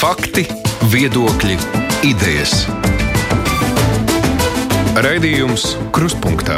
[0.00, 0.46] Fakti,
[0.88, 1.58] viedokļi,
[2.08, 2.62] idejas.
[4.96, 6.56] Raidījums Krustpunktā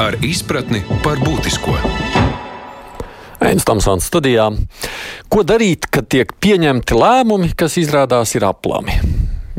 [0.00, 1.74] ar izpratni par būtisko.
[3.44, 4.48] Ains Tamsons studijā.
[5.28, 8.96] Ko darīt, kad tiek pieņemti lēmumi, kas izrādās ir aplami?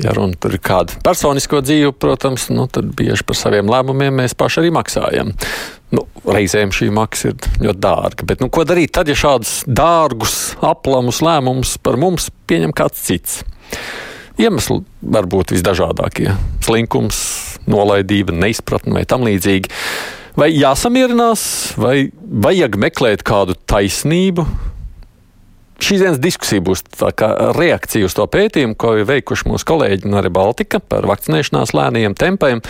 [0.01, 4.33] Ja runa tur ir kāda personisko dzīve, protams, nu, tad bieži par saviem lēmumiem mēs
[4.37, 5.37] paši arī maksājam.
[5.95, 8.27] Nu, reizēm šī maksa ir ļoti dārga.
[8.27, 13.39] Bet, nu, ko darīt tad, ja šādus dārgus, aplamus lēmumus par mums pieņem kāds cits?
[14.37, 16.35] Iemesli var būt visdažādākie-
[16.67, 17.19] slinkums,
[17.65, 19.71] nolaidība, neizpratne vai tam līdzīgi.
[20.37, 24.45] Vai jāsamierinās, vai vajag meklēt kādu taisnību,
[25.77, 26.81] Šīs dienas diskusija būs
[27.53, 32.63] reakcija uz to pētījumu, ko ir veikuši mūsu kolēģi no Rebaltika par vakcinēšanās lēniem tempiem.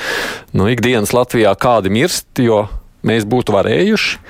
[0.52, 2.66] Nu, ikdienas Latvijā kādi mirst, jo
[3.08, 4.22] mēs būtu varējuši.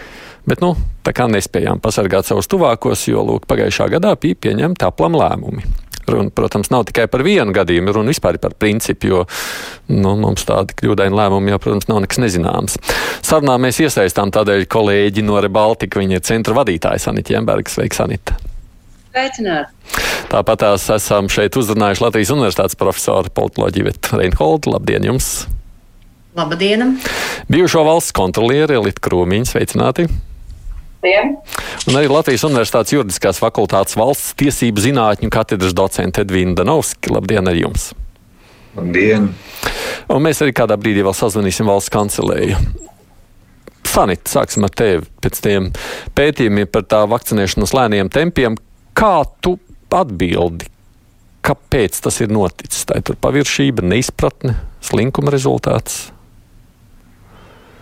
[0.47, 5.17] Bet, nu, tā kā nespējām pasargāt savus tuvākos, jo, lūk, pagājušā gadā bija pieņemti aplam
[5.19, 5.65] lēmumi.
[6.07, 9.23] Runa, protams, nav tikai par vienu gadījumu, runa vispār par principu, jo
[9.91, 12.77] nu, mums tādi kļūdaini lēmumi jau, protams, nav nekas nezināms.
[13.27, 17.73] Sarunā mēs iesaistām tādēļ kolēģi no Rebaltika, viņa ir centra vadītāja Sanita Jemberga.
[17.73, 18.39] Sveika, Sanita!
[19.11, 19.75] Sveicināti!
[20.31, 24.77] Tāpat tās esam šeit uzrunājuši Latvijas Universitātes profesoru politoloģiju Reinholdu.
[24.77, 25.31] Labdien jums!
[26.37, 26.99] Labdien!
[27.47, 30.03] Bijušo valsts kontrolieri Elita Krūmiņa, sveicināti!
[31.01, 31.31] Labdien.
[31.89, 37.09] Un arī Latvijas Universitātes juridiskās fakultātes valsts tiesību zinātņu katedras docente Edvīna Danovski.
[37.15, 37.87] Labdien arī jums!
[38.77, 39.31] Labdien!
[40.13, 42.59] Un mēs arī kādā brīdī vēl sazvanīsim valsts kancelēju.
[43.87, 45.71] Sanita, sāksim ar tevi pēc tiem
[46.13, 48.59] pētījumiem par tā vakcinēšanas lēniem tempiem.
[48.93, 49.55] Kā tu
[49.89, 50.69] atbildi?
[51.41, 52.85] Kāpēc tas ir noticis?
[52.85, 54.53] Tā ir paviršība, neizpratne,
[54.85, 56.11] slinkuma rezultāts.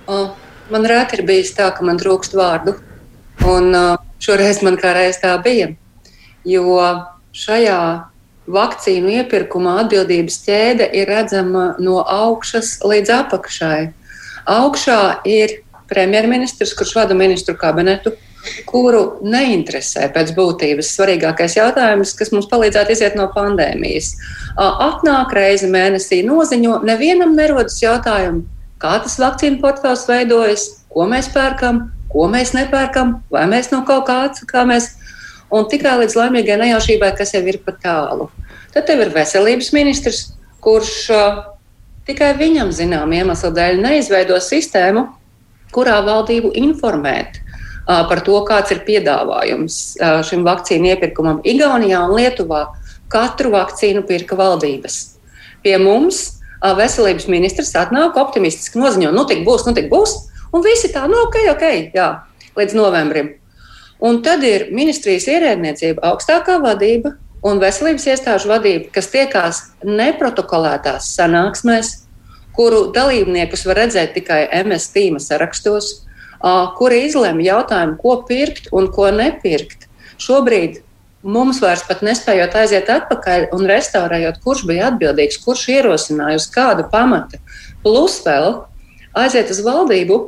[0.08, 2.76] Man rēti ir bijis tā, ka man trūkst vārdu.
[3.46, 3.74] Un
[4.22, 5.72] šoreiz man kā reiz tā bija.
[6.46, 6.80] Jo
[7.36, 7.80] šajā
[8.46, 13.80] vakcīnu iepirkumā atbildības ķēde ir redzama no augšas līdz apakšai.
[14.46, 15.60] Augšā ir
[15.90, 18.14] premjerministrs, kurš vada ministru kabinetu,
[18.70, 24.12] kuru neinteresē pēc būtības svarīgākais jautājums, kas mums palīdzētu iziet no pandēmijas.
[24.62, 28.46] Atnāk reizi mēnesī noziņo, nevienam nerodas jautājumu,
[28.82, 34.08] kā tas vakcīnu portfels veidojas, ko mēs pērkam, ko mēs nepērkam, vai mēs no kaut
[34.10, 34.94] kā atsakāmies.
[35.54, 38.30] Un tikai līdz laimīgai nejaušībai, kas jau ir pa tālu.
[38.74, 40.24] Tad tev ir veselības ministrs,
[40.66, 41.44] kurš uh,
[42.08, 45.06] tikai viņam zinām iemeslu dēļ neizveido sistēmu,
[45.76, 47.42] kurā valdību informēt
[47.86, 49.76] par to, kāds ir piedāvājums
[50.26, 51.42] šim vakcīnu iepirkumam.
[51.46, 52.64] Igaunijā un Lietuvā
[53.14, 54.96] katru vakcīnu pirka valdības.
[55.62, 60.16] Pie mums veselības ministrs atnāk optimistiski noziņo, nu tik būs, nu tik būs,
[60.54, 62.10] un visi tā, nu ok, ok, jā,
[62.58, 63.34] līdz novembrim.
[64.06, 71.92] Un tad ir ministrijas ierēdniecība, augstākā vadība un veselības iestāžu vadība, kas tiekās neprotokolētās sanāksmēs,
[72.56, 76.06] kuru dalībniekus var redzēt tikai MS tīma sarakstos,
[76.78, 79.88] kuri izlemj jautājumu, ko pirkt un ko nepirkt.
[80.22, 80.82] Šobrīd
[81.26, 86.86] mums vairs pat nespējot aiziet atpakaļ un restaurējot, kurš bija atbildīgs, kurš ierosināja uz kāda
[86.92, 87.42] pamata.
[87.84, 88.62] Plus vēl
[89.18, 90.20] aiziet uz valdību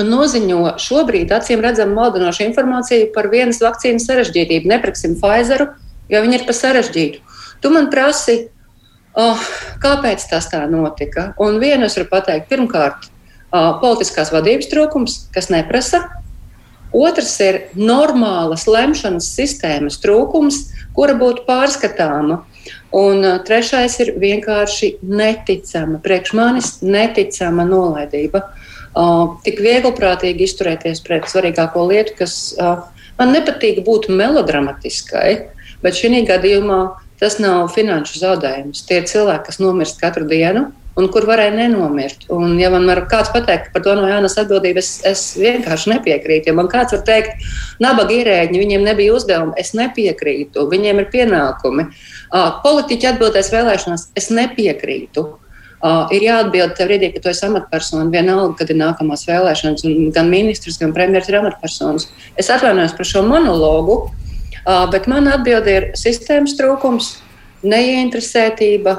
[0.00, 4.70] un noziņo šobrīd acīm redzam maldinošu informāciju par vienas vakcīnas sarežģītību.
[4.72, 5.68] Nepirksim Pfizeru,
[6.08, 7.20] jo viņi ir pa sarežģītu.
[7.62, 8.38] Tu man prasi,
[9.12, 9.48] oh,
[9.84, 11.32] kāpēc tas tā notika?
[11.42, 13.12] Un vienu es varu pateikt, pirmkārt,
[13.52, 16.06] politiskās vadības trūkums, kas neprasa.
[16.92, 20.66] Otrs ir normālas lemšanas sistēmas trūkums,
[20.96, 22.42] kura būtu pārskatāma.
[22.92, 28.44] Un trešais ir vienkārši neticama, priekš manis neticama nolaidība.
[28.92, 32.82] Uh, tik viegliprātīgi izturēties pret svarīgāko lietu, kas uh,
[33.16, 35.30] man nepatīk būt melodramatiskai,
[35.80, 36.80] bet šī gadījumā
[37.22, 38.84] tas nav finanšu zaudējums.
[38.88, 40.68] Tie ir cilvēki, kas nomirst katru dienu,
[40.98, 42.26] un kur varēja nenomirt.
[42.32, 46.50] Un, ja man kāds pateikt, ka par to nav jānes atbildība, es, es vienkārši nepiekrītu.
[46.50, 47.46] Ja man kāds var teikt,
[47.82, 51.86] nabaga ierēģi, viņiem nebija uzdevumi, es nepiekrītu, viņiem ir pienākumi.
[52.66, 55.28] Politiķi atbildēs vēlēšanās, es nepiekrītu.
[55.82, 60.12] Uh, ir jāatbild tev brīdī, kad tu esi amatpersona, vienalga, kad ir nākamās vēlēšanas, un
[60.14, 62.06] gan ministrs, gan premjerministrs ir amatpersonas.
[62.38, 67.16] Es atvainojos par šo monologu, uh, bet mana atbilde ir sistēmas trūkums,
[67.62, 68.96] neieinteresētība,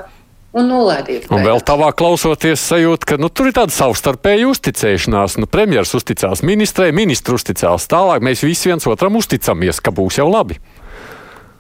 [0.54, 1.28] un nolaidīt.
[1.34, 5.40] Un vēl tavā klausoties, sajūta, ka nu, tur ir tāda savstarpēja uzticēšanās.
[5.42, 8.24] Nu, premjeras uzticās ministrei, ministrs uzticās tālāk.
[8.26, 10.60] Mēs visi viens otram uzticamies, ka būs jau labi.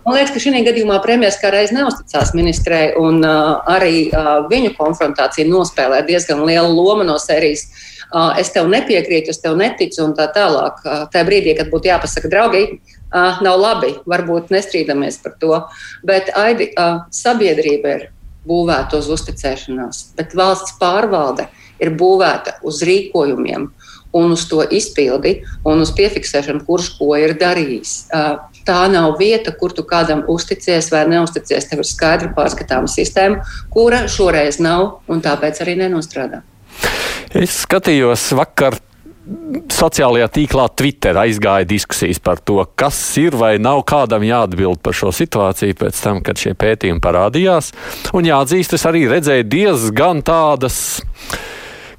[0.04, 4.74] Man liekas, ka šī gadījumā premjerministrs kā reiz neusticās ministrei, un uh, arī uh, viņu
[4.76, 7.70] konfrontācija nospēlē diezgan lielu lomu no sērijas.
[8.14, 10.84] Uh, es tev nepiekrītu, es tev neticu, un tā tālāk.
[10.84, 12.66] Uh, tajā brīdī, kad būtu jāpasaka, draugi,
[13.14, 13.94] uh, nav labi.
[14.10, 15.62] Varbūt nestrīdamies par to.
[16.06, 18.10] Bet aidi, uh, sabiedrība ir
[18.48, 21.48] būvēta uz uzticēšanās, bet valsts pārvalde
[21.80, 23.70] ir būvēta uz rīkojumiem
[24.14, 27.94] un uz to izpildi un uz piefiksēšanu, kurš ko ir darījis.
[28.14, 31.68] Uh, tā nav vieta, kur tu kādam uzticies vai neusticies.
[31.70, 33.44] Tev ir skaidra pārskatāma sistēma,
[33.74, 36.44] kura šoreiz nav un tāpēc arī nenostrādā.
[37.34, 38.78] Es skatījos vakar
[39.72, 45.14] sociālajā tīklā Twitter aizgāja diskusijas par to, kas ir vai nav kādam jāatbild par šo
[45.16, 47.72] situāciju pēc tam, kad šie pētījumi parādījās.
[48.16, 51.00] Un jāatzīst, es arī redzēju diezgan tādas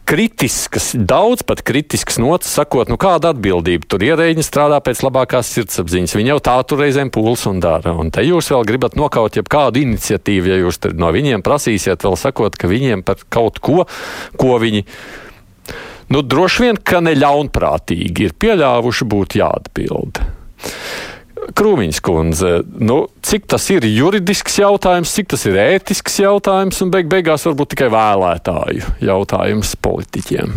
[0.04, 6.16] kritiskas, daudz pat kritiskas notas, sakot, nu kāda atbildība tur ierēģi strādā pēc labākās sirdsapziņas.
[6.18, 7.96] Viņi jau tā tur reizēm pūls un dara.
[7.96, 12.60] Un te jūs vēl gribat nokaut jebkādu iniciatīvu, ja jūs no viņiem prasīsiet, vēl sakot,
[12.60, 13.86] ka viņiem par kaut ko,
[14.36, 14.84] ko viņi
[16.12, 20.22] nu, droši vien, ka ne ļaunprātīgi ir pieļāvuši, būtu jāatbild.
[21.54, 27.10] Krūmiņš kundze, nu, cik tas ir juridisks jautājums, cik tas ir ētisks jautājums un beig
[27.12, 30.56] beigās varbūt tikai vēlētāju jautājums politiķiem?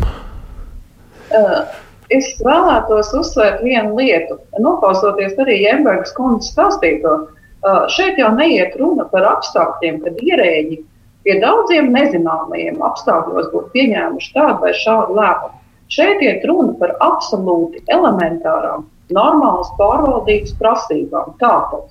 [1.35, 1.83] Uh.
[2.13, 4.37] Es vēlētos uzsvērt vienu lietu.
[4.63, 10.79] Noklausoties arī Jembergas kundzes stāstīto, uh, šeit jau neiet runa par apstākļiem, kad ierēģi
[11.27, 15.57] pie daudziem nezināmajiem apstākļos būtu pieņēmuši tādu vai šādu lēmumu.
[15.91, 21.33] Šeit iet runa par absolūti elementārām, normālas pārvaldības prasībām.
[21.41, 21.89] Tātad,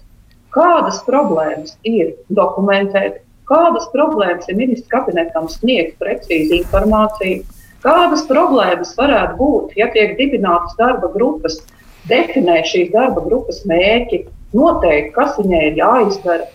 [0.56, 7.44] kādas problēmas ir dokumentēt, kādas problēmas ir ministrs kabinetam sniegt precīzi informāciju,
[7.84, 11.60] kādas problēmas varētu būt, ja tiek dibinātas darba grupas,
[12.08, 14.24] definēt šīs darba grupas mērķi,
[14.56, 16.48] noteikt, kas viņai ir jāizdara,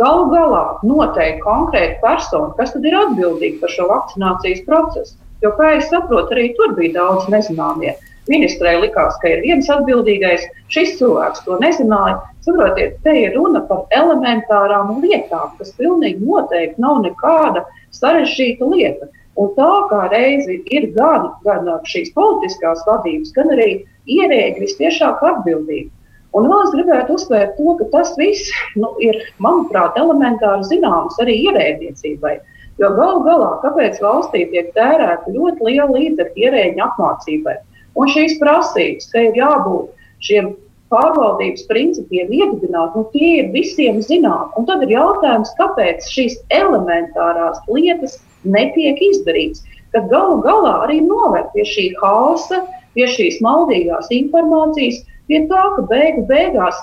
[0.00, 5.18] Galu galā noteikti konkrēta persona, kas tad ir atbildīga par šo vakcinācijas procesu.
[5.44, 7.92] Jo, kā es saprotu, arī tur bija daudz nezināmie.
[8.30, 12.20] Ministrei likās, ka ir viens atbildīgais, šis cilvēks to nezināja.
[12.46, 17.66] Saprotiet, te ir runa par elementārām lietām, kas pilnīgi noteikti nav nekāda
[17.98, 19.10] sarežģīta lieta.
[19.42, 23.70] Un tā kā reizi ir gan, gan šīs politiskās vadības, gan arī
[24.06, 25.90] ierēģi visciešāk atbildīgi.
[26.38, 28.48] Un vēl es gribētu uzsvērt to, ka tas viss
[28.80, 32.38] nu, ir, manuprāt, elementāri zināms arī ierēdniecībai.
[32.80, 37.56] Jo galu galā, kāpēc valstī tiek tērēta ļoti liela līdzekļa ierēģiņa apmācībai?
[38.00, 39.92] Un šīs prasības, ka ir jābūt
[40.24, 40.54] šiem
[40.92, 44.52] pārvaldības principiem iedibināt, nu, tie ir visiem zināmi.
[44.56, 49.64] Un tad ir jautājums, kāpēc šīs elementārās lietas netiek izdarītas.
[49.92, 52.62] Kad galu galā arī novērst pie šī hausa,
[52.96, 56.80] pie šīs maldīgās informācijas, pie tā, ka beigu beigās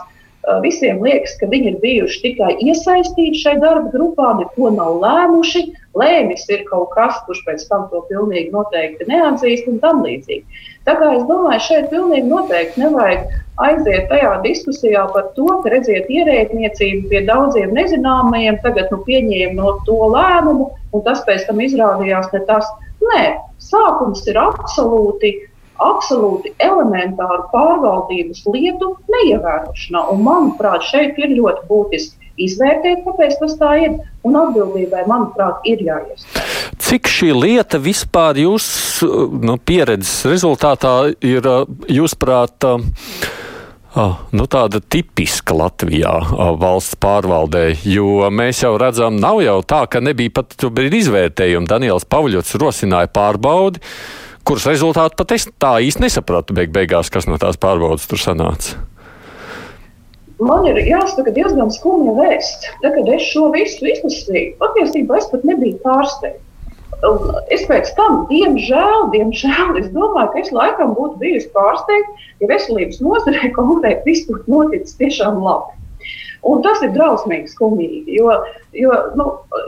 [0.63, 5.65] visiem liekas, ka viņi ir bijuši tikai iesaistīti šai darba grupā, neko nav lēmuši.
[5.99, 10.63] Lēmis ir kaut kas, kurš pēc tam to pilnīgi noteikti neatzīst un tam līdzīgi.
[10.87, 13.25] Tā kā es domāju, šeit pilnīgi noteikti nevajag
[13.65, 19.75] aiziet tajā diskusijā par to, ka redziet, ierēdniecība pie daudziem nezināmajiem tagad nu, pieņēma no
[19.89, 22.69] to lēmumu, un tas pēc tam izrādījās ne tas.
[23.03, 23.23] Nē,
[23.63, 25.35] sākums ir absolūti
[25.83, 30.05] absolūti elementāru pārvaldības lietu neievērošanā.
[30.13, 33.97] Un, manuprāt, šeit ir ļoti būtiski izvērtēt, kāpēc tas tā ir.
[34.27, 36.69] Un atbildībai, manuprāt, ir jāiestājas.
[36.89, 41.47] Cik šī lieta vispār jūsu nu, pieredzes rezultātā ir,
[41.91, 42.71] jūsuprāt,
[43.97, 49.79] Ah, nu tāda tipiska Latvijā ah, valsts pārvaldē, jo mēs jau redzam, nav jau tā,
[49.89, 50.53] ka nebija pat
[50.99, 51.65] izvērtējumi.
[51.65, 53.81] Daniels Pavļots rosināja pārbaudi,
[54.47, 58.77] kuras rezultātu pat es tā īsti nesapratu beig beigās, kas no tās pārbaudas tur sanāca.
[60.39, 62.69] Man ir jāsaka diezgan skumja vēsts.
[62.83, 66.45] Tad, kad es šo visu izlasīju, patiesībā es pat nebiju pārsteigts.
[67.55, 72.99] Es pēc tam, diemžēl, diemžēl, es domāju, ka es laikam būtu bijusi pārsteigta, ja veselības
[73.03, 75.75] nozarē konkrēti viss būtu noticis tiešām labi.
[76.47, 78.15] Un tas ir drausmīgi skumīgi.
[78.15, 78.35] Jo,
[78.77, 79.25] jo nu,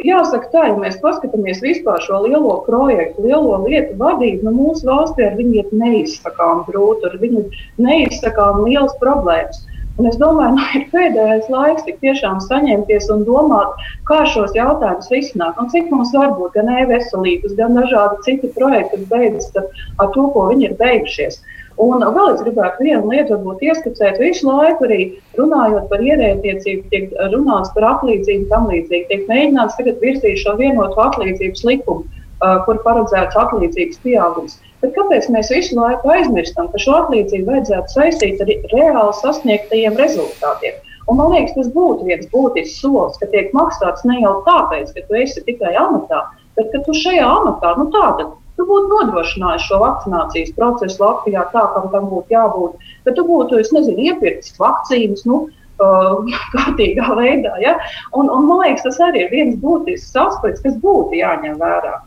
[0.07, 5.27] jāsaka, tā, ja mēs paskatāmies vispār šo lielo projektu, lielo lietu vadību, nu, mūsu valstī
[5.27, 7.43] ar viņu ir neizsakām grūti, ar viņu
[7.83, 9.65] neizsakām liels problēmas.
[9.99, 14.55] Un es domāju, ka nu, ir pēdējais laiks tik tiešām saņemties un domāt, kā šos
[14.55, 15.59] jautājumus risināt.
[15.59, 19.67] Un cik mums var būt gan e-veselības, gan dažādi citi projekti, kas beidzas ar,
[19.99, 21.41] ar to, ko viņi ir beigušies.
[21.41, 24.19] Uh, Un vēl es gribētu vienu lietu varbūt ieskicēt.
[24.21, 24.99] Visu laiku arī
[25.39, 29.07] runājot par ierēdniecību, tiek runāts par atlīdzību, tam līdzīgi.
[29.09, 34.59] Tiek mēģināts tagad virzīt šo vienotu atlīdzības likumu, uh, kur paredzēts atlīdzības pieaugums.
[34.81, 40.77] Bet kāpēc mēs visu laiku aizmirstam, ka šo atlīdzību vajadzētu saistīt ar reāli sasniegtajiem rezultātiem?
[41.09, 45.05] Un man liekas, tas būtu viens būtisks solis, ka tiek maksāts ne jau tāpēc, ka
[45.07, 46.21] tu esi tikai amatā,
[46.57, 48.29] bet ka tu šajā amatā, nu tātad
[48.71, 52.91] būtu nodrošinājis šo vakcinācijas procesu Latvijā tā, kā tam būtu jābūt.
[53.05, 55.25] Tad tu būtu, es nezinu, iepirktis vakcīnas.
[55.29, 55.43] Nu,
[56.53, 57.55] kārtīgā veidā.
[57.61, 57.75] Ja?
[58.13, 61.99] Un, un, man liekas, tas arī ir viens būtisks aspekts, kas būtu jāņem vērā.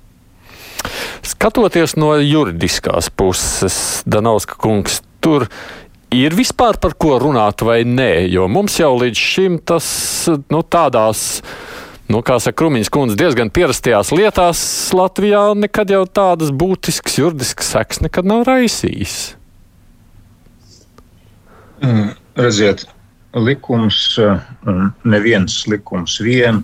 [1.24, 5.48] Skatoties no juridiskās puses, Danovska kungs, tur
[6.14, 9.86] ir vispār par ko runāt vai nē, jo mums jau līdz šim tas
[10.52, 11.40] nu, tādās.
[12.04, 14.60] Nu, kā saka Krūmiņš kundze, diezgan pierastajās lietās
[14.92, 19.14] Latvijā nekad jau tādas būtiskas juridiskas sekas nekad nav raisījis.
[21.80, 22.84] Mm, redziet,
[23.34, 24.18] likums,
[25.04, 26.60] neviens likums vien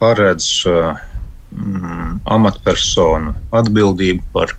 [0.00, 4.52] paredz mm, amatpersonu atbildību par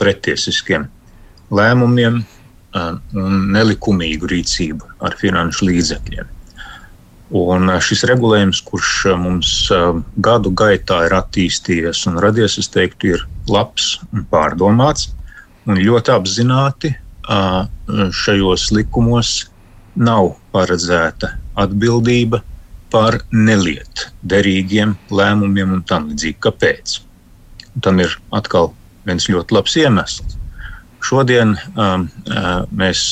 [0.00, 0.86] pretiesiskiem
[1.50, 2.22] lēmumiem
[2.78, 6.36] un nelikumīgu rīcību ar finanšu līdzekļiem.
[7.30, 9.50] Un šis regulējums, kurš mums
[10.18, 15.12] gadu gaitā ir attīstījies un radies, es teiktu, ir labs un pārdomāts.
[15.68, 16.90] Un ļoti apzināti
[18.22, 19.34] šajos likumos
[19.94, 22.40] nav paredzēta atbildība
[22.90, 26.40] par nelietderīgiem lēmumiem un tam līdzīgi.
[26.42, 26.96] Kāpēc?
[27.76, 28.72] Un tam ir atkal
[29.06, 30.34] viens ļoti labs iemesls.
[31.06, 32.08] Šodien um,
[32.74, 33.04] mēs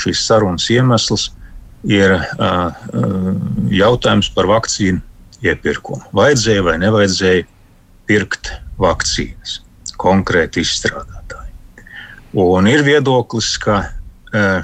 [0.00, 1.28] šīs sarunas iemesls
[1.88, 2.16] ir
[3.72, 5.00] jautājums par vakcīnu
[5.44, 6.02] iepirkumu.
[6.16, 7.46] Vajadzēja vai nevajadzēja
[8.10, 9.60] pirkt vakcīnas
[10.00, 11.54] konkrēti izstrādātāji.
[12.40, 13.82] Un ir viedoklis, ka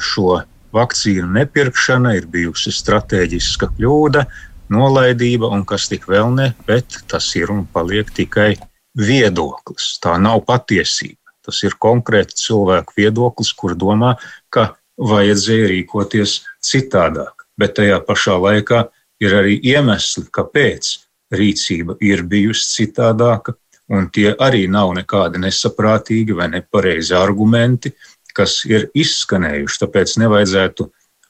[0.03, 0.43] šo
[0.77, 4.25] vakcīnu nepirkšana ir bijusi strateģiska kļūda,
[4.73, 8.55] nolaidība un kas tik vēl ne, bet tas ir un paliek tikai
[8.99, 9.97] viedoklis.
[10.03, 11.21] Tā nav patiesība.
[11.47, 14.17] Tas ir konkrēti cilvēku viedoklis, kur domā,
[14.51, 17.47] ka vajadzēja rīkoties citādāk.
[17.57, 18.87] Bet tajā pašā laikā
[19.25, 20.93] ir arī iemesli, kāpēc
[21.33, 23.57] rīcība ir bijusi citādāka,
[23.89, 27.93] un tie arī nav nekādi nesaprātīgi vai nepareizi argumenti,
[28.37, 29.81] kas ir izskanējuši.
[29.85, 30.89] Tāpēc nevajadzētu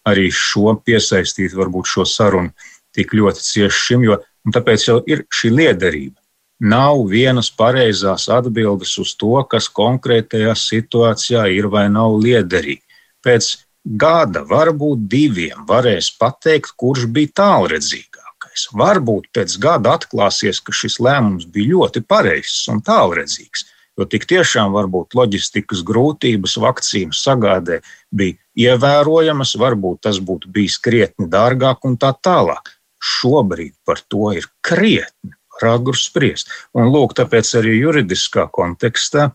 [0.08, 2.52] arī šo piesaistīt, varbūt šo sarunu
[2.96, 4.20] tik ļoti cieši šim, jo
[4.54, 6.18] tāpēc jau ir šī liederība.
[6.64, 12.80] Nav vienas pareizās atbildes uz to, kas konkrētajā situācijā ir vai nav liederīgi.
[13.20, 13.50] Pēc
[13.86, 18.68] gada, varbūt diviem, varēs pateikt, kurš bija tālredzīgākais.
[18.74, 23.68] Varbūt pēc gada atklāsies, ka šis lēmums bija ļoti pareizs un tālredzīgs.
[23.96, 27.80] Jo tik tiešām varbūt loģistikas grūtības vakcīnu sagādē
[28.12, 28.36] bija
[28.74, 32.74] ievērojamas, varbūt tas būtu bijis krietni dārgāk un tā tālāk.
[33.00, 36.50] Šobrīd par to ir krietni ragurs spriest.
[36.76, 39.30] Un lūk, tāpēc arī juridiskā kontekstā,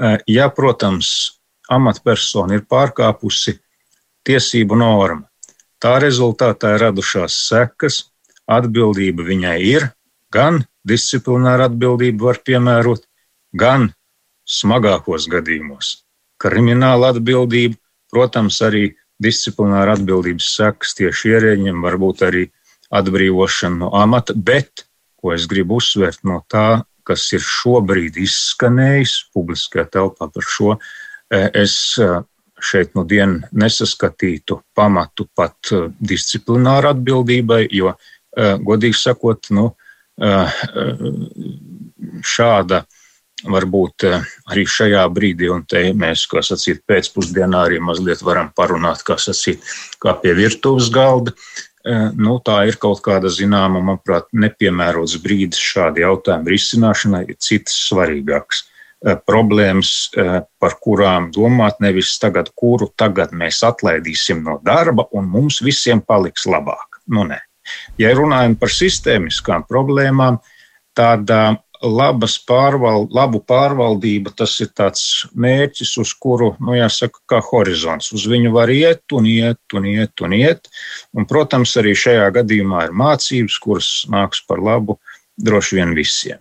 [0.00, 1.38] eh, ja, protams,
[1.70, 3.60] amatpersona ir pārkāpusi
[4.28, 5.24] tiesību normu,
[5.80, 8.02] tā rezultātā radušās sekas,
[8.50, 9.88] atbildība viņai ir,
[10.32, 13.04] gan disciplināra atbildība var piemērot,
[13.52, 13.90] gan
[14.46, 16.00] smagākos gadījumos.
[16.40, 17.76] Krimināla atbildība,
[18.10, 22.46] protams, arī disciplināra atbildības sekas tieši ierēģiem, varbūt arī
[22.90, 24.86] atbrīvošana no amata, bet,
[25.20, 30.76] ko es gribu uzsvērt no tā, kas ir šobrīd izskanējis publiskajā telpā par šo,
[31.30, 32.08] e, es e,
[32.64, 37.94] šeit nu dienu nesaskatītu pamatu pat e, disciplināru atbildībai, jo,
[38.64, 39.72] godīgi sakot, nu,
[42.22, 42.84] šāda
[43.48, 49.04] varbūt eh, arī šajā brīdī, un te mēs, kā sacīt, pēcpusdienā arī mazliet varam parunāt,
[49.06, 49.64] kā sacīt,
[50.02, 51.34] kā pie virtuves galda.
[51.80, 57.78] Eh, nu, tā ir kaut kāda zināma, manuprāt, nepiemērots brīdis šādi jautājumu risināšanai, ir citas
[57.88, 58.69] svarīgākas eh,
[59.26, 60.10] problēmas,
[60.60, 66.46] par kurām domāt, nevis tagad, kuru tagad mēs atlaidīsim no darba, un mums visiem paliks
[66.50, 67.00] labāk.
[67.08, 67.40] Nu, nē.
[68.00, 70.40] Ja runājam par sistēmiskām problēmām,
[70.96, 71.30] tad
[71.80, 78.10] labas pārval, labu pārvaldība, tas ir tāds mērķis, uz kuru, nu, jāsaka, kā horizons.
[78.16, 80.68] Uz viņu var iet un iet un iet un iet.
[81.16, 84.98] Un, protams, arī šajā gadījumā ir mācības, kuras nāks par labu
[85.40, 86.40] droši vien visiem.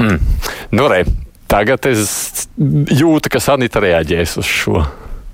[0.00, 0.20] Hmm.
[0.72, 1.04] Nu, re,
[1.50, 4.86] tagad es jūtu, ka Sanita reaģēs uz šo.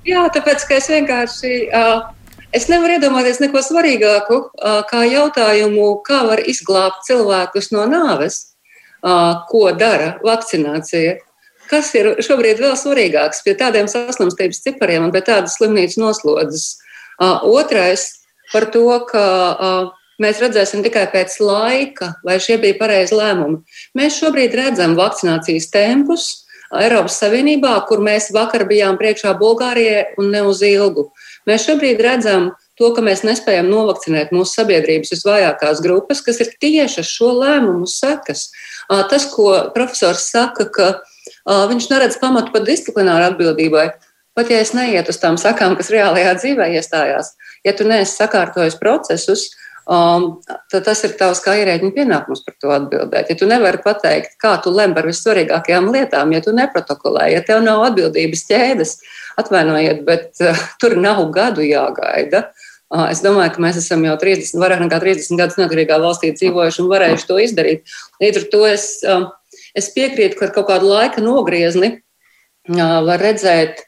[0.07, 1.55] Jā, tāpēc, es vienkārši.
[1.71, 2.11] Uh,
[2.53, 4.35] Es nevaru iedomāties neko svarīgāku,
[4.85, 8.53] kā jautājumu, kā var izglābt cilvēkus no nāves
[9.49, 11.17] ko dara vakcinācija.
[11.71, 16.67] Kas ir šobrīd vēl svarīgāks pie tādiem saslimstības cipariem un pie tādas slimnīcas noslodzes?
[17.17, 18.05] Otrais
[18.51, 19.25] par to, ka
[20.21, 23.61] mēs redzēsim tikai pēc laika, vai šie bija pareizi lēmumi.
[23.97, 26.31] Mēs šobrīd redzam vakcinācijas tempus
[26.73, 31.11] Eiropas Savienībā, kur mēs vakar bijām priekšā Bulgārijai un ne uz ilgu.
[31.49, 37.03] Mēs šobrīd redzam to, ka mēs nespējam novakcinēt mūsu sabiedrības visvājākās grupas, kas ir tieši
[37.05, 38.47] šo lēmumu sekas.
[38.89, 40.87] Tas, ko profesors saka, ka
[41.69, 43.91] viņš neredz pamatu pat disciplināru atbildībai,
[44.33, 47.35] pat ja es neietu uz tām sakām, kas reālajā dzīvē iestājās,
[47.67, 49.51] ja tu neesi sakārtojis procesus,
[49.83, 50.37] Um,
[50.71, 53.31] tas ir tavs kā ierēģiņa pienākums par to atbildēt.
[53.33, 57.59] Ja tu nevari pateikt, kā tu lem par vissvarīgākajām lietām, ja tu neprotokolē, ja tev
[57.65, 58.93] nav atbildības ķēdes,
[59.43, 62.45] atvainojiet, bet uh, tur nav gadu jāgaida.
[62.93, 66.83] Uh, es domāju, ka mēs esam jau 30, vairāk nekā 30 gadus neatkarīgā valstī dzīvojuši
[66.85, 67.95] un varējuši to izdarīt.
[68.23, 69.25] Līdz ar to es, uh,
[69.75, 73.83] es piekrītu, ka ar kaut kādu laika nogriezni uh, var redzēt,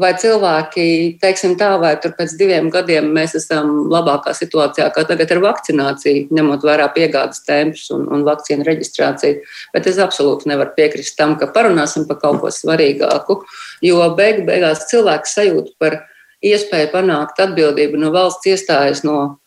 [0.00, 0.84] vai cilvēki,
[1.22, 6.26] teiksim tā, vai tur pēc diviem gadiem mēs esam labākā situācijā, kā tagad ar vakcināciju,
[6.34, 9.44] ņemot vērā piegādes tempus un, un vakcīnu reģistrāciju.
[9.74, 13.38] Bet es absolūti nevaru piekrist tam, ka parunāsim par kaut ko svarīgāku,
[13.86, 16.00] jo beigu beigās cilvēks sajūt par
[16.44, 19.38] iespēju panākt atbildību no valsts iestājas no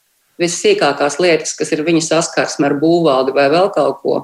[0.41, 4.23] vissīkākās lietas, kas ir viņa saskarsme ar būvvaldi vai vēl kaut ko.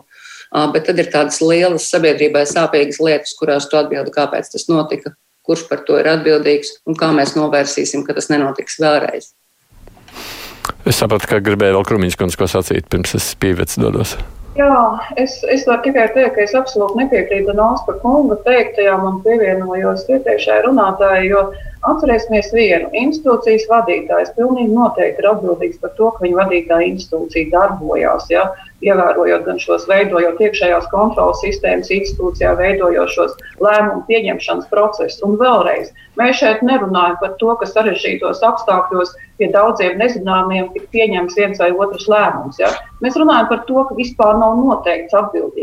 [0.53, 5.15] Bet tad ir tādas lielas sabiedrībai sāpīgas lietas, kurās tu atbildi, kāpēc tas notika
[5.47, 9.33] kurš par to ir atbildīgs un kā mēs novērsīsim, ka tas nenotiks vēlreiz.
[10.87, 14.17] Es sapratu, ka gribēju vēl Krūmiņš kundze ko sacīt, pirms es pīvets dodos.
[14.53, 14.73] Jā,
[15.17, 20.65] es, es varu tikai teikt, ka es absolūti nepiekrītu Nāspa kunga teiktajām un pievienojos iepriekšējai
[20.67, 21.41] runātājai, jo
[21.89, 22.91] atcerēsimies vienu.
[23.01, 28.29] Institūcijas vadītājs pilnīgi noteikti ir atbildīgs par to, ka viņa vadītāja institūcija darbojās.
[28.29, 28.45] Ja?
[28.83, 35.21] Ievērojot gan šos veidojot iekšējās kontrolas sistēmas institūcijā, veidojot šos lēmumu pieņemšanas procesus.
[35.25, 41.39] Un vēlreiz, mēs šeit nerunājam par to, ka sarežģītos apstākļos pie daudziem nezināmiem tik pieņems
[41.39, 42.59] viens vai otrs lēmums.
[42.61, 42.73] Ja?
[43.03, 45.62] Mēs runājam par to, ka vispār nav noteikts atbildīgais.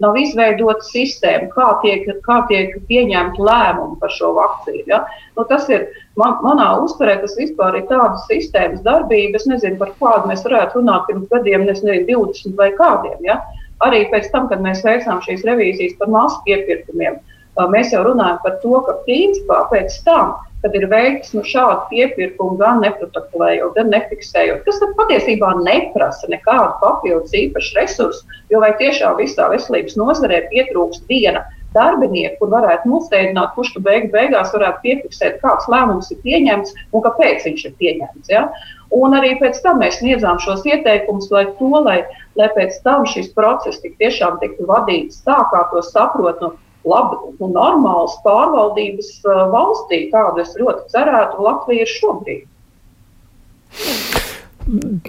[0.00, 4.86] Nav izveidota sistēma, kā tiek, kā tiek pieņemta lēmuma par šo vakcīnu.
[4.88, 5.02] Ja?
[5.36, 5.88] Nu, tas ir
[6.20, 9.36] man, manā uztverē, tas vispār ir tādas sistēmas darbība.
[9.36, 13.18] Es nezinu, par kādu mēs varētu runāt pirms gadiem, nezinu, 20 vai kādiem.
[13.28, 13.42] Ja?
[13.84, 17.20] Arī pēc tam, kad mēs veicām šīs revīzijas par masu iepirkumiem,
[17.58, 22.58] mēs jau runājam par to, ka principā pēc tam, kad ir veikts nu, šādi iepirkumi,
[22.60, 29.48] gan neprotokolējot, gan nefiksējot, kas patiesībā neprasa nekādu papildus īpašu resursu, jo vai tiešām visā
[29.52, 35.68] veselības nozarē pietrūkst viena darbinieku, kur varētu nostādīt, kurš tu beig, beigās varētu piefiksēt, kāds
[35.70, 38.32] lēmums ir pieņemts un kāpēc viņš ir pieņemts.
[38.32, 38.48] Ja?
[38.90, 42.00] Un arī pēc tam mēs sniedzām šos ieteikumus, lai to, lai,
[42.38, 46.56] lai pēc tam šis process tik tiešām tiktu vadīts tā, kā to saprot no
[46.88, 52.46] labi un normālas pārvaldības uh, valstī, kādu es ļoti cerētu Latvija ir šobrīd.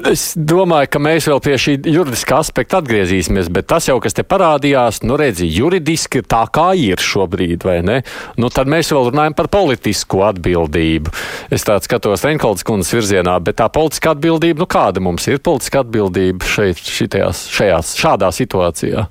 [0.10, 4.24] Es domāju, ka mēs vēl pie šī juridiskā aspekta atgriezīsimies, bet tas jau, kas te
[4.26, 8.00] parādījās, nu redzi, juridiski tā kā ir šobrīd, vai ne?
[8.42, 11.14] Nu, tad mēs vēl runājam par politisko atbildību.
[11.54, 15.84] Es tā skatos Reinkolds kundzes virzienā, bet tā politiskā atbildība, nu kāda mums ir politiska
[15.86, 19.06] atbildība šeit, šitajās, šajās, šādā situācijā?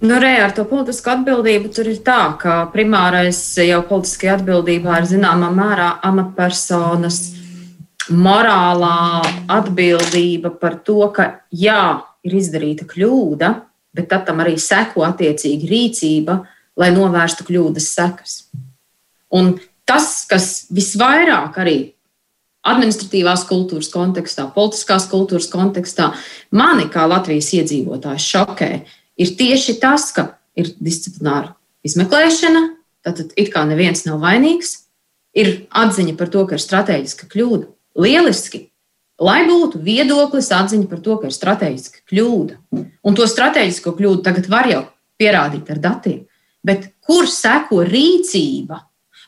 [0.00, 5.08] Nu, re, ar to politisku atbildību tur ir tā, ka primārais jau politiskajā atbildībā ir
[5.10, 7.18] zināmā mērā amatpersonas
[8.14, 13.50] morālā atbildība par to, ka jā, ir izdarīta kļūda,
[13.98, 16.38] bet tad tam arī seko attiecīgi rīcība,
[16.78, 18.36] lai novērstu kļūdas sekas.
[19.34, 21.78] Un tas, kas visvairāk arī
[22.68, 26.12] administratīvās kultūras kontekstā, politiskās kultūras kontekstā,
[26.54, 28.72] mani kā Latvijas iedzīvotājs šokē,
[29.18, 31.54] ir tieši tas, ka ir disciplināra
[31.86, 32.64] izmeklēšana,
[33.06, 34.88] tad it kā neviens nav vainīgs,
[35.38, 38.68] ir atziņa par to, ka ir strateģiska kļūda, Lieliski!
[39.18, 42.58] Lai būtu viedoklis, atziņa par to, ka ir strateģiska kļūda.
[42.78, 44.84] Un to strateģisko kļūdu tagad var jau
[45.18, 46.20] pierādīt ar datiem.
[46.62, 48.78] Bet kur seko rīcība,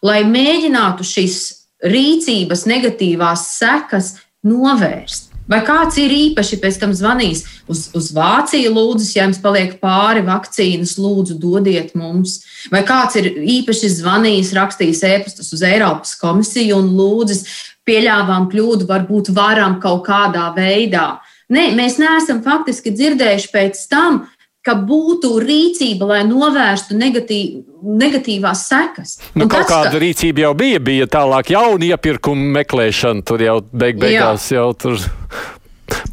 [0.07, 1.41] lai mēģinātu šīs
[1.83, 4.13] rīcības negatīvās sekas
[4.47, 5.30] novērst?
[5.51, 10.23] Vai kāds ir īpaši pēc tam zvanījis uz, uz Vāciju, lūdzu, ja jums paliek pāri
[10.27, 12.39] vakcīnas, lūdzu, dodiet mums?
[12.71, 17.43] Vai kāds ir īpaši zvanījis, rakstījis ēpastus uz Eiropas komisiju un lūdzis,
[17.89, 21.17] pieļāvām kļūdu, varbūt varam kaut kādā veidā.
[21.51, 24.23] Nē, mēs neesam faktiski dzirdējuši pēc tam,
[24.71, 27.63] ka būtu rīcība, lai novērstu negatīv,
[28.01, 29.17] negatīvās sekas.
[29.35, 30.03] Nu, kaut tas, kāda ka...
[30.03, 34.61] rīcība jau bija, bija tālāk jauna iepirkuma meklēšana, tur jau beig beigās Jā.
[34.61, 35.09] jau tur.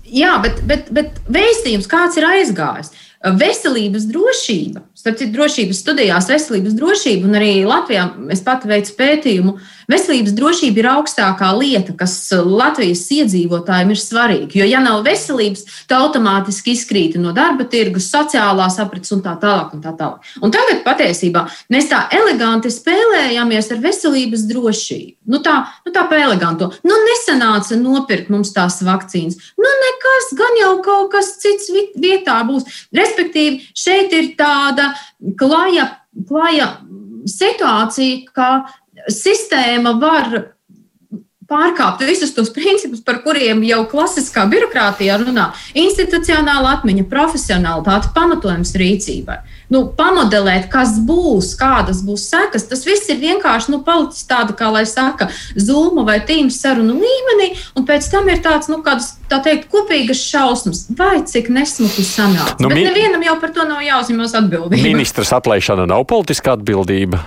[0.08, 2.94] Jā, bet, bet, bet vēstījums kāds ir aizgājis?
[3.38, 9.54] Veselības drošība Starp citu, drošības studijās veselības drošība, un arī Latvijā es pati veicu pētījumu,
[9.88, 14.52] veselības drošība ir augstākā lieta, kas Latvijas iedzīvotājiem ir svarīga.
[14.60, 19.78] Jo, ja nav veselības, tad automātiski izkrīt no darba tirgus, sociālās aprits un tā tālāk.
[19.78, 20.28] Un tā tālāk.
[20.44, 25.16] Un tagad patiesībā mēs tā eleganti spēlējāmies ar veselības drošību.
[25.32, 25.56] Nu tā,
[25.88, 26.68] nu tā pa elegantu.
[26.84, 29.40] Nu nesanāca nopirkt mums tās vakcīnas.
[29.56, 32.68] Nu nekas, gan jau kaut kas cits vietā būs.
[32.96, 34.92] Respektīvi, šeit ir tāda
[35.40, 35.90] klaja,
[36.28, 36.70] klaja
[37.28, 38.50] situācija, ka
[39.12, 40.38] sistēma var
[41.48, 45.50] pārkāpt visus tos principus, par kuriem jau klasiskā birokrātijā runā.
[45.78, 49.40] Institucionāla atmiņa, profesionālitāte, pamatojums rīcībai.
[49.68, 54.70] Nu, pamodelēt, kas būs, kādas būs sekas, tas viss ir vienkārši nu, palicis tāda, kā
[54.72, 55.28] lai saka,
[55.60, 60.24] zūma vai tīma sarunu līmenī, un pēc tam ir tāds, nu, kādas, tā teikt, kopīgas
[60.24, 62.56] šausmas, vai cik nesmuki sanāk.
[62.64, 64.88] Nu, Bet nevienam jau par to nav jāuzņemas atbildība.
[64.88, 67.20] Ministrs atlaišana nav politiska atbildība.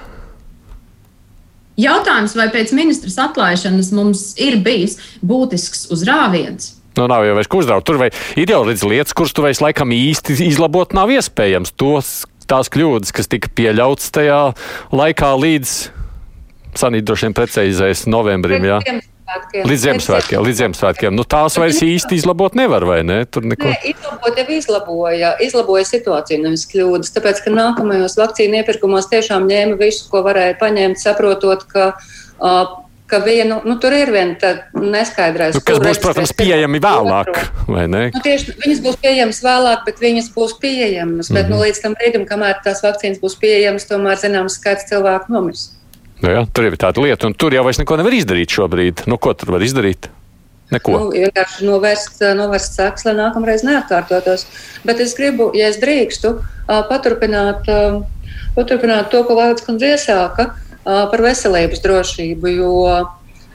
[1.81, 6.80] Jautājums, vai pēc ministras atlaišanas mums ir bijis būtisks uzrāviens?
[7.01, 7.87] Nu, nav jau vairs ko uzraugt.
[7.89, 11.73] Tur vai ir jau līdz lietas, kuras tu vairs laikam īsti izlabot nav iespējams.
[11.81, 12.11] Tos,
[12.51, 14.43] tās kļūdas, kas tika pieļautas tajā
[14.93, 15.79] laikā līdz
[16.79, 18.63] Sanīt droši vien precizēs novembrim.
[18.63, 18.77] Jā.
[19.55, 21.15] Līdz Ziemassvētkiem, līdz Ziemassvētkiem.
[21.15, 23.21] Nu, tās vairs īsti izlabot nevar, vai ne?
[23.31, 23.71] Tur neko.
[23.71, 27.11] Nē, izlabot jau izlaboja, izlaboja situāciju, nevis kļūdas.
[27.15, 31.93] Tāpēc, ka nākamajos vakcīnu iepirkumos tiešām ņēma visu, ko varēja paņemt, saprotot, ka.
[32.41, 32.79] Uh,
[33.11, 35.57] ka vienu, nu, tur ir viena neskaidrais.
[35.59, 37.33] Nu, kas būs, protams, pieejami vēlāk?
[37.67, 41.29] Nu, tieši viņas būs pieejamas vēlāk, bet viņas būs pieejamas.
[41.29, 41.41] Mm -hmm.
[41.41, 41.65] Bet nu, mhm.
[41.65, 45.71] līdz tam brīdim, kamēr tās vakcīnas būs pieejamas, tomēr zināms skaits cilvēku nomirs.
[46.21, 49.07] Nu, jā, tur ir tāda lieta, un tur jau vairs neko nevar izdarīt šobrīd.
[49.09, 50.11] Nu, ko tur var izdarīt?
[50.71, 50.93] Neko.
[50.93, 54.47] Nu, vienkārši novērst, novērst sekas, lai nākamreiz neatkārtotos.
[54.87, 56.37] Bet es gribu, ja es drīkstu,
[56.69, 57.67] paturpināt,
[58.55, 60.53] paturpināt to, ko Vārds kundze iesāka
[60.85, 62.55] par veselības drošību.
[62.55, 62.73] Jo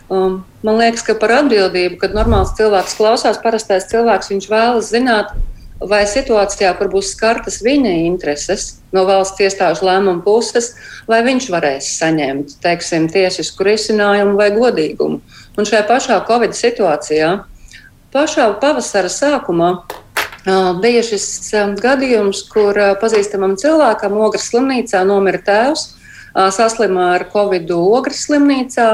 [0.10, 5.34] um, man liekas, ka par atbildību, kad normāls cilvēks klausās, parastais cilvēks, vēlas zināt,
[5.80, 10.72] vai situācijā, kur būs skartas viņa intereses no valsts iestāžu lēmuma puses,
[11.10, 15.20] vai viņš varēs saņemt teiksim, tiesisku risinājumu vai godīgumu.
[15.56, 17.32] Un šajā pašā Covid situācijā,
[18.16, 19.74] pašā pavasara sākumā,
[20.82, 21.28] bija šis
[21.82, 25.95] gadījums, kur pazīstamam cilvēkam Ogres slimnīcā nomira tēvs,
[26.36, 28.88] saslimā ar Covid Ogres slimnīcā.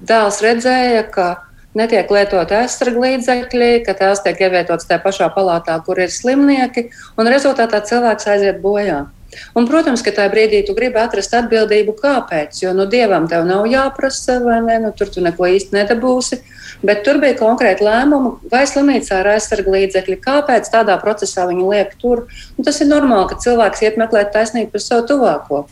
[0.00, 1.28] Dēls redzēja, ka
[1.76, 6.88] netiek lietoti aizsargu līdzekļi, ka tās tiek ievietotas tajā pašā palātā, kur ir slimnieki,
[7.18, 9.06] un rezultātā cilvēks aiziet bojā.
[9.54, 12.62] Un, protams, ka tajā brīdī tu gribi atrast atbildību, kāpēc.
[12.64, 14.80] Jo nu, dievam tev nav jāprasa, vai ne?
[14.82, 16.40] Nu, tur tu neko īsti nedabūsi.
[16.86, 21.94] Bet tur bija konkrēti lēmumi, vai slimnīcā ir aizsarga līdzekļi, kāpēc tādā procesā viņi liek
[22.00, 22.24] tur.
[22.56, 25.62] Un tas ir normāli, ka cilvēks iet meklēt taisnību par savu tuvāko.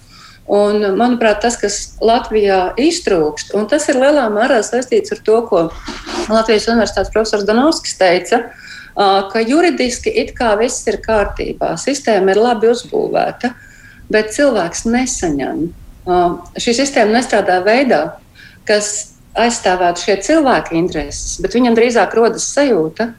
[0.49, 5.67] Un, manuprāt, tas, kas Latvijā iztrūkst, un tas ir lielā mērā saistīts ar to, ko
[6.33, 8.41] Latvijas Universitātes profesors Danovskis teica,
[8.97, 13.53] ka juridiski it kā viss ir kārtībā, sistēma ir labi uzbūvēta,
[14.09, 15.69] bet cilvēks nesaņem.
[16.57, 18.03] Šī sistēma nestrādā veidā,
[18.65, 23.13] kas aizstāvētu šie cilvēki intereses, bet viņam drīzāk rodas sajūta,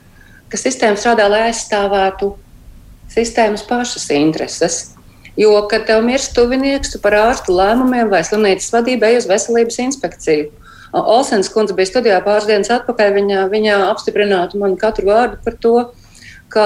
[0.49, 2.33] ka sistēma strādā, lai aizstāvētu
[3.13, 4.79] sistēmas pašas intereses.
[5.37, 9.77] Jo, kad tev mirst tuvinieks, tu par ārstu lēmumiem vai slimnīcas vadību ej uz veselības
[9.85, 10.49] inspekciju.
[10.93, 13.13] Olsens kundze bija studijā pāris dienas atpakaļ.
[13.19, 15.75] Viņa, viņa apstiprinātu man katru vārdu par to,
[16.49, 16.65] ka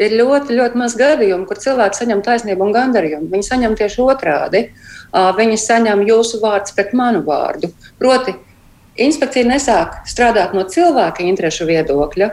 [0.00, 3.30] ir ļoti, ļoti maz gadījumu, kur cilvēks saņem taisnību un gandarījumu.
[3.32, 4.68] Viņi saņem tieši otrādi.
[5.10, 7.72] Viņi saņem jūsu vārdu pret manu vārdu.
[7.98, 8.36] Proti,
[9.00, 12.30] inspekcija nesāk strādāt no cilvēka interešu viedokļa,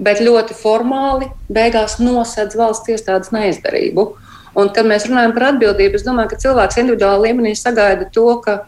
[0.00, 4.08] bet ļoti formāli beigās nosedz valsts iestādes neizdarību.
[4.56, 8.60] Un, kad mēs runājam par atbildību, es domāju, ka cilvēks individuāli līmenī sagaida to, ka,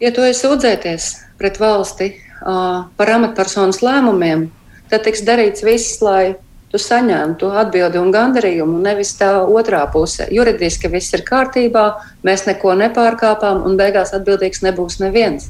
[0.00, 4.48] ja tu esi sūdzēties pret valsti uh, par amatpersonas lēmumiem,
[4.92, 6.36] tad tiks darīts viss, lai
[6.70, 10.28] tu saņemtu atbildi un gandarījumu, nevis tā otrā puse.
[10.30, 11.86] Juridiski viss ir kārtībā,
[12.26, 15.48] mēs neko nepārkāpām, un beigās atbildīgs nebūs neviens.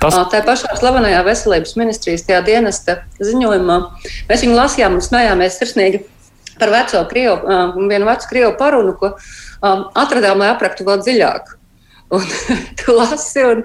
[0.00, 0.16] Tas...
[0.32, 3.78] Tā pašā slavenajā veselības ministrijas dienesta ziņojumā
[4.30, 6.00] mēs viņu lasījām un smējāmies sirsnīgi
[6.60, 7.58] par veco krievu,
[7.90, 9.14] vienu vecu krievu parunu, ko
[9.62, 11.54] atradām, lai apraktu vēl dziļāk.
[12.14, 12.22] Un
[12.78, 13.64] tu lasi, un,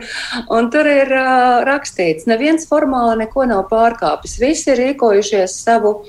[0.56, 4.40] un tur ir uh, rakstīts, ka neviens formāli neko nav pārkāpis.
[4.42, 6.00] Visi ir rīkojušies savu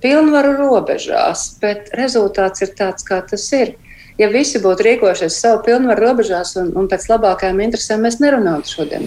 [0.00, 3.74] pilnvaru robežās, bet rezultāts ir tāds, kā tas ir.
[4.20, 9.06] Ja visi būtu rīkojušies savu pilnvaru robežās un, un pēc labākajām interesēm, mēs nerunātu šodien.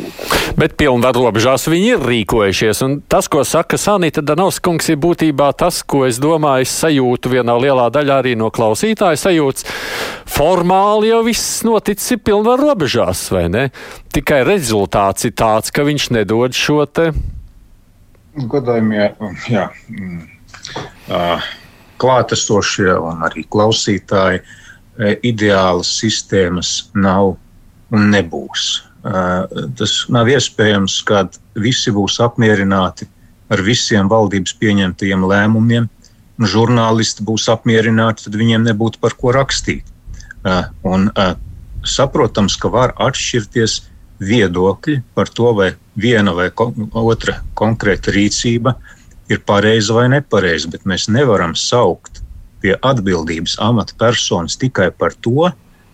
[0.57, 2.81] Bet pilnvaru robežās viņi ir rīkojušies.
[2.87, 7.57] Un tas, ko saka Sanita Danovskungs, ir būtībā tas, ko es domāju, es sajūtu vienā
[7.61, 9.67] lielā daļā arī no klausītāja sajūtas.
[10.33, 13.67] Formāli jau viss noticis ir pilnvaru robežās, vai ne?
[14.13, 17.11] Tikai rezultāts ir tāds, ka viņš nedod šo te.
[18.33, 19.11] Godājumie,
[19.51, 19.67] jā,
[21.13, 21.49] uh,
[22.01, 24.41] klātesošie un arī klausītāji.
[24.41, 24.59] Uh,
[25.25, 27.35] ideālas sistēmas nav
[27.93, 28.67] un nebūs.
[29.03, 29.23] E,
[29.79, 33.07] tas nav iespējams, kad visi būs apmierināti
[33.53, 35.89] ar visiem valdības pieņemtajiem lēmumiem,
[36.39, 39.85] žurnālisti būs apmierināti, tad viņiem nebūtu par ko rakstīt.
[40.45, 41.09] E, un,
[41.83, 43.79] saprotams, ka var atšķirties
[44.23, 48.75] viedokļi par to, vai viena vai otra konkrēta rīcība
[49.31, 52.22] ir pareiza vai nepareiza, bet mēs nevaram saukt
[52.63, 55.51] pie atbildības amatpersonas tikai par to,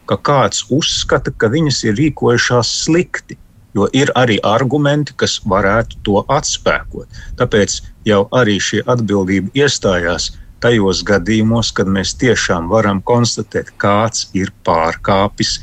[0.09, 3.37] ka kāds uzskata, ka viņas ir rīkojušās slikti.
[3.77, 7.19] Jo ir arī argumenti, kas varētu to atspēkot.
[7.37, 7.75] Tāpēc
[8.09, 10.31] jau arī šī atbildība iestājās
[10.63, 15.59] tajos gadījumos, kad mēs tiešām varam konstatēt, kāds ir pārkāpis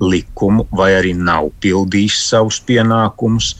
[0.00, 3.54] likumu vai arī nav pildījis savus pienākumus.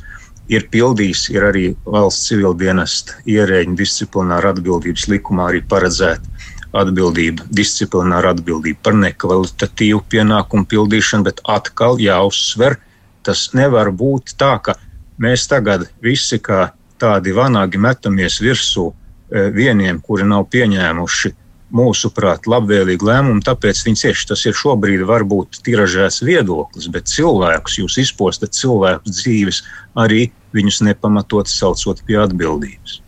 [0.53, 6.42] Ir pildījis, ir arī valsts civildienesta ierēģiņa disciplināra atbildības likumā arī paredzēta
[6.73, 12.79] atbildība, disciplināra atbildība par nekvalitatīvu pienākumu pildīšanu, bet atkal jāuzsver,
[13.27, 14.77] tas nevar būt tā, ka
[15.23, 16.71] mēs tagad visi kā
[17.03, 21.35] tādi vanagi metamies virsū e, vieniem, kuri nav pieņēmuši
[21.73, 24.27] mūsuprāt labvēlīgu lēmumu, tāpēc viņi cieši.
[24.33, 29.63] Tas ir šobrīd varbūt tiražēts viedoklis, bet cilvēkus jūs izpostat cilvēku dzīves
[29.99, 33.02] arī viņus nepamatot saucot pie atbildības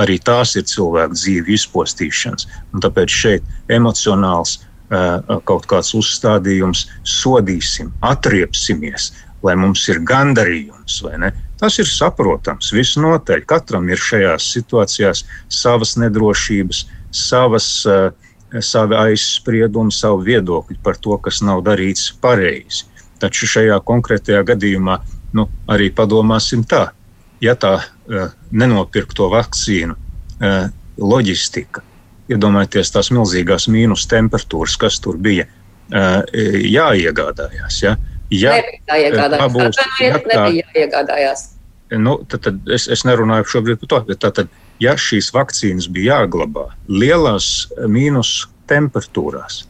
[0.00, 2.48] arī tās ir cilvēku dzīvu izpostīšanas.
[2.74, 4.58] Un tāpēc šeit emocionāls
[5.48, 9.12] kaut kāds uzstādījums, sodīsim, atriepsimies,
[9.44, 11.00] lai mums ir gandarījums.
[11.60, 13.44] Tas ir saprotams, visnotaļ.
[13.48, 17.68] Katram ir šajās situācijās savas nedrošības, savas,
[18.60, 22.84] savi aizspriedumi, savu viedokļu par to, kas nav darīts pareizi.
[23.22, 24.98] Taču šajā konkrētajā gadījumā
[25.34, 26.88] nu, arī padomāsim tā,
[27.42, 27.78] ja tā
[28.50, 30.68] nenopirkto vakcīnu uh,
[31.00, 31.82] loģistika,
[32.32, 37.80] iedomājieties tās milzīgās mīnus temperatūras, kas tur bija, uh, jāiegādājās.
[37.84, 37.96] Ja?
[38.32, 38.56] Ja,
[38.88, 39.52] jāiegādājās.
[39.52, 41.50] Būs, ja tā, nebija jāiegādājās.
[42.00, 44.50] Nu, tad, tad es, es nerunāju šobrīd par to, bet tātad,
[44.82, 49.64] ja šīs vakcīnas bija jāglabā lielās mīnus temperatūrās,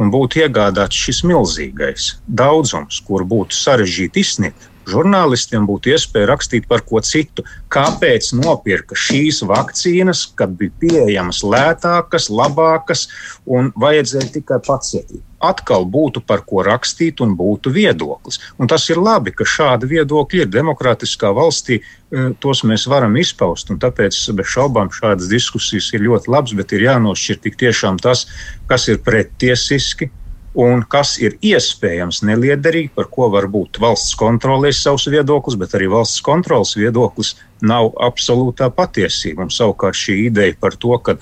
[0.00, 6.84] un būtu iegādāts šis milzīgais daudzums, kur būtu sarežģīti izsniegt, žurnālistiem būtu iespēja rakstīt par
[6.86, 7.44] ko citu.
[7.72, 13.06] Kāpēc nopirka šīs vakcīnas, kad bija pieejamas lētākas, labākas
[13.46, 15.22] un vajadzēja tikai pacietīt?
[15.40, 18.42] Atkal būtu par ko rakstīt un būtu viedoklis.
[18.60, 21.80] Un tas ir labi, ka šādi viedokļi ir demokrātiskā valstī.
[21.80, 26.76] E, tos mēs varam izpaust, un tāpēc bez šaubām šādas diskusijas ir ļoti labas, bet
[26.76, 28.26] ir jānošķir tik tiešām tas,
[28.68, 30.10] kas ir pretiesiski,
[30.58, 36.22] un kas ir iespējams neliederīgi, par ko varbūt valsts kontrolēs savus viedokļus, bet arī valsts
[36.26, 39.46] kontrolas viedoklis nav absolūtā patiesība.
[39.46, 41.16] Un savukārt šī ideja par to, ka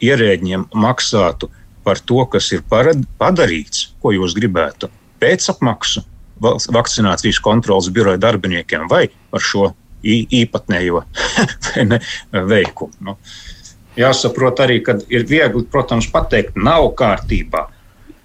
[0.00, 1.50] ierēģiem maksātu
[1.84, 4.90] par to, kas ir padarīts, ko jūs gribētu,
[5.20, 6.04] pēcapmaksu
[6.40, 11.02] vakcinācijas kontrolas biroja darbiniekiem vai par šo īpatnējo
[12.52, 12.94] veikumu.
[13.04, 13.16] Nu,
[14.00, 17.66] jāsaprot arī, ka ir viegli, protams, pateikt, nav kārtībā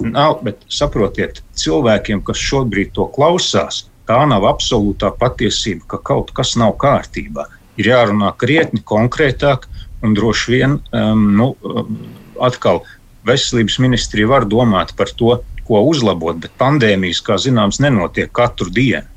[0.04, 6.56] Nav, bet saprotiet, cilvēkiem, kas šobrīd to klausās, tā nav absolūtā patiesība, ka kaut kas
[6.60, 7.48] nav kārtībā.
[7.80, 9.68] Ir jārunā krietni konkrētāk,
[10.04, 11.98] un droši vien um, nu, um,
[12.44, 12.84] atkal
[13.26, 19.08] veselības ministrija var domāt par to, ko uzlabot, bet pandēmijas, kā zināms, nenotiek katru dienu.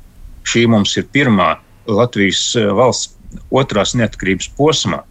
[0.47, 3.13] Šī mums ir pirmā Latvijas uh, valsts
[3.53, 5.03] otrās neatkarības posmā.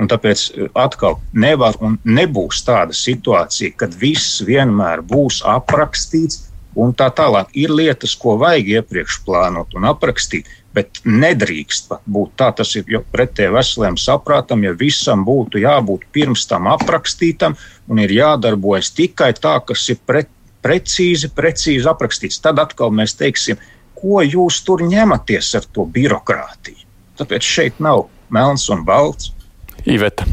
[0.00, 6.46] Un tāpēc eh, atkal nevar un nebūs tāda situācija, kad viss vienmēr būs aprakstīts.
[6.78, 12.36] Un tā tālāk ir lietas, ko vajag iepriekš plānot un aprakstīt, bet nedrīkst pat būt
[12.38, 12.52] tā.
[12.56, 17.58] Tas ir pretēji veseliem saprātam, ja visam būtu jābūt pirms tam aprakstītam
[17.90, 20.30] un ir jādarbojas tikai tā, kas ir pret,
[20.62, 22.38] precīzi, precīzi aprakstīts.
[22.44, 23.58] Tad atkal mēs teiksim,
[23.98, 26.86] ko jūs tur ņematies ar to birokrātiju.
[27.18, 29.34] Tāpēc šeit nav melns un balts.
[29.86, 30.26] Iveta.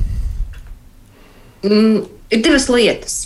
[1.63, 3.17] Mm, ir divas lietas.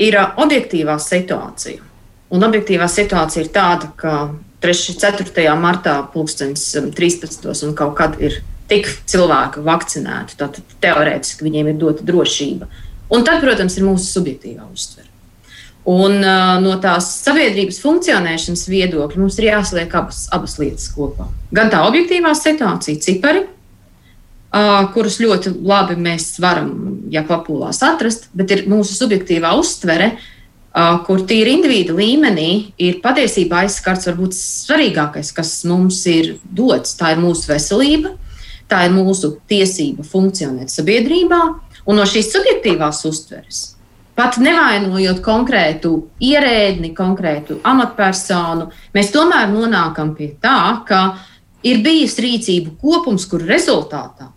[0.00, 1.82] Ir objektīvā situācija.
[2.30, 4.14] Un objektīvā situācija ir tāda, ka
[4.62, 4.94] 3.
[4.94, 5.56] un 4.
[5.60, 7.44] martā, 2013.
[7.48, 12.68] Um, un kaut kad ir tik cilvēki vakcinēti, tad teorētiski viņiem ir dota drošība.
[13.10, 15.08] Un tad, protams, ir mūsu subjektīvā uztvere.
[15.90, 21.26] Un uh, no tās sabiedrības funkcionēšanas viedokļa mums ir jāsaliek abas, abas lietas kopā.
[21.56, 23.46] Gan tā objektīvā situācija, cipari,
[24.94, 26.72] kurus ļoti labi mēs varam,
[27.10, 30.16] ja papulās atrast, bet ir mūsu subjektīvā uztvere,
[31.06, 36.94] kur tīri individu līmenī ir patiesībā aizskarts varbūt svarīgākais, kas mums ir dots.
[36.98, 38.14] Tā ir mūsu veselība,
[38.70, 41.42] tā ir mūsu tiesība funkcionēt sabiedrībā,
[41.86, 43.68] un no šīs subjektīvās uztveres
[44.20, 50.98] pat nevainojot konkrētu ierēdni, konkrētu amatpersonu, mēs tomēr nonākam pie tā, ka
[51.64, 54.28] ir bijis rīcību kopums, kur rezultātā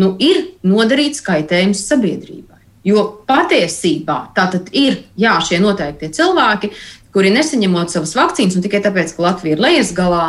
[0.00, 2.60] nu, ir nodarīts kaitējums sabiedrībai.
[2.86, 6.72] Jo patiesībā tā ir jā, šie noteiktie cilvēki,
[7.14, 10.26] kuri nesaņemot savas vakcīnas, un tikai tāpēc, ka Latvija ir lejas galā,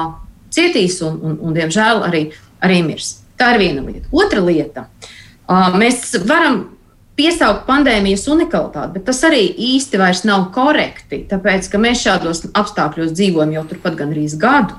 [0.53, 2.27] cietīs un, un, un diemžēl, arī,
[2.61, 3.15] arī mirs.
[3.39, 4.07] Tā ir viena lieta.
[4.13, 4.85] Otra lieta.
[5.79, 6.59] Mēs varam
[7.17, 13.13] piesaukt pandēmijas unikalitāti, bet tas arī īsti vairs nav korekti, tāpēc ka mēs šādos apstākļos
[13.13, 14.77] dzīvojam jau turpat gandrīz gadu.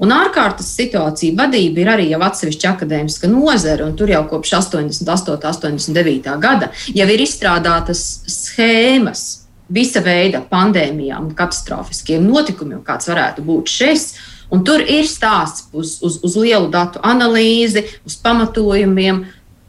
[0.00, 5.36] Un ārkārtas situācija vadība ir arī jau atsevišķa akadēmiska nozara, un tur jau kopš 88,
[5.44, 6.36] 89.
[6.40, 9.24] gada jau ir izstrādātas schēmas
[9.70, 14.12] visa veida pandēmijām un katastrofiskiem notikumiem, kāds varētu būt šis.
[14.50, 19.20] Un tur ir stāsts uz, uz, uz lielu datu analīzi, uz pamatojumiem,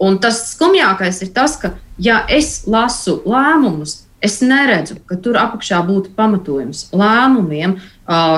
[0.02, 5.82] Un tas skumjākais ir tas, ka, ja es lasu lēmumus, es neredzu, ka tur apakšā
[5.88, 7.76] būtu pamatojums lēmumiem,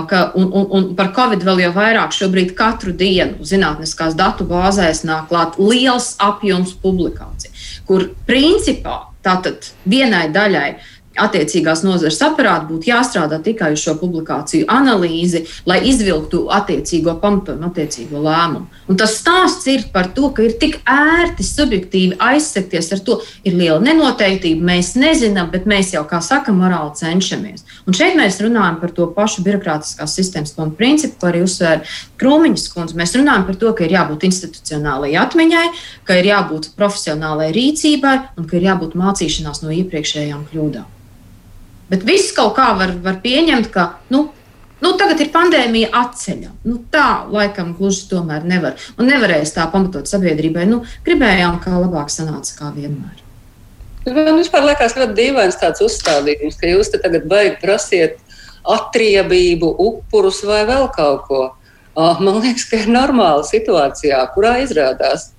[0.09, 5.03] ka, un, un, un par Covid vēl jau vairāk šobrīd katru dienu zinātniskās datu bāzēs
[5.07, 7.51] nāk klāt liels apjoms publikāciju,
[7.89, 10.69] kur principā tātad vienai daļai
[11.19, 18.21] attiecīgās nozares aparātu būtu jāstrādā tikai uz šo publikāciju analīzi, lai izvilktu attiecīgo pamatojumu, attiecīgo
[18.23, 18.65] lēmumu.
[18.89, 23.57] Un tas stāsts ir par to, ka ir tik ērti subjektīvi aizsekties ar to, ir
[23.59, 27.65] liela nenoteiktība, mēs nezinām, bet mēs jau, kā saka, morāli cenšamies.
[27.87, 31.85] Un šeit mēs runājam par to pašu birokrātiskās sistēmas pamatu principu, ko arī uzsvēra
[32.21, 32.97] Krūmiņas kundze.
[32.99, 35.67] Mēs runājam par to, ka ir jābūt institucionālajai atmiņai,
[36.07, 40.89] ka ir jābūt profesionālai rīcībai un ka ir jābūt mācīšanās no iepriekšējām kļūdām.
[41.93, 44.23] Bet viss kaut kā var, var pieņemt, ka nu,
[44.81, 46.55] nu, tagad ir pandēmija atceļam.
[46.65, 48.79] Nu, tā laikam gluži tomēr nevar.
[48.97, 50.65] Un nevarēs tā pamatot sabiedrībai.
[50.71, 53.21] Nu, gribējām, kā labāk sanāca, kā vienmēr.
[54.09, 58.17] Man vispār liekas ļoti dīvains tāds uzstādījums, ka jūs te tagad baigi prasiet
[58.67, 61.43] atriebību, upurus vai vēl kaut ko.
[61.95, 65.29] Man liekas, ka ir normāla situācijā, kurā izrādās,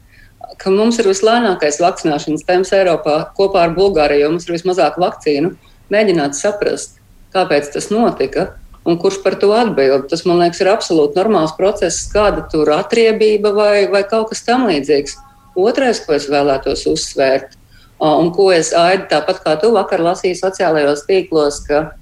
[0.60, 5.56] ka mums ir vislēnākais vakcināšanas temps Eiropā kopā ar Bulgāriju, jo mums ir vismazāk vakcīnu
[5.92, 7.00] mēģināt saprast,
[7.34, 8.52] kāpēc tas notika
[8.84, 10.08] un kurš par to atbild.
[10.10, 15.16] Tas, man liekas, ir absolūti normāls process, kāda tur atriebība vai, vai kaut kas tamlīdzīgs.
[15.56, 17.56] Otrais, ko es vēlētos uzsvērt,
[18.04, 21.94] un ko es aidu tāpat kā tu vakar lasīji sociālajos tīklos, ka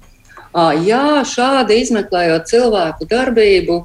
[0.83, 3.77] jā, šādi izmeklējot cilvēku darbību,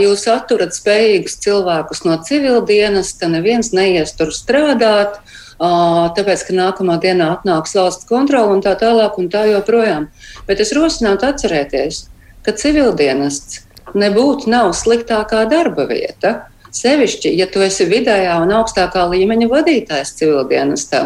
[0.00, 5.20] jūs atturat spējīgus cilvēkus no civildienas, ka neviens neies tur strādāt,
[5.58, 10.08] tāpēc, ka nākamā dienā atnāks valsts kontrole un tā tālāk un tā joprojām.
[10.46, 12.08] Bet es rosinātu atcerēties,
[12.44, 13.62] ka civildienests
[13.94, 16.48] nebūtu nav sliktākā darba vieta.
[16.74, 21.02] Sevišķi, ja tu esi vidējā un augstākā līmeņa vadītājs civildienestā,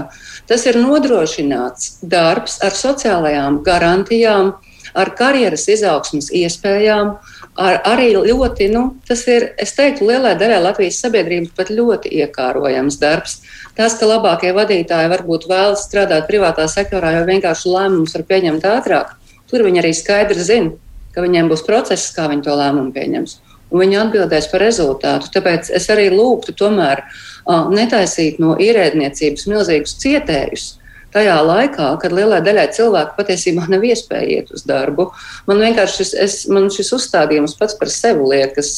[0.49, 4.55] tas ir nodrošināts darbs ar sociālajām garantijām,
[4.97, 7.19] ar karjeras izaugsmas iespējām,
[7.59, 12.99] ar, arī ļoti, nu, tas ir, es teiktu, lielai daļai Latvijas sabiedrības pat ļoti iekārojams
[13.03, 13.41] darbs.
[13.79, 19.13] Tas, ka labākie vadītāji varbūt vēlas strādāt privātā sektorā, jo vienkārši lēmumus var pieņemt ātrāk,
[19.51, 20.73] tur viņi arī skaidri zina,
[21.15, 23.39] ka viņiem būs process, kā viņi to lēmumu pieņems.
[23.69, 25.29] Un viņi atbildēs par rezultātu.
[25.35, 30.71] Tāpēc es arī lūgtu tomēr uh, netaisīt no ierēdniecības milzīgus cietējus,
[31.15, 35.11] tajā laikā, kad lielai daļai cilvēku patiesībā nav iespēja iet uz darbu.
[35.49, 38.73] Man vienkārši šis, es, man šis uzstādījums pats par sevi liekas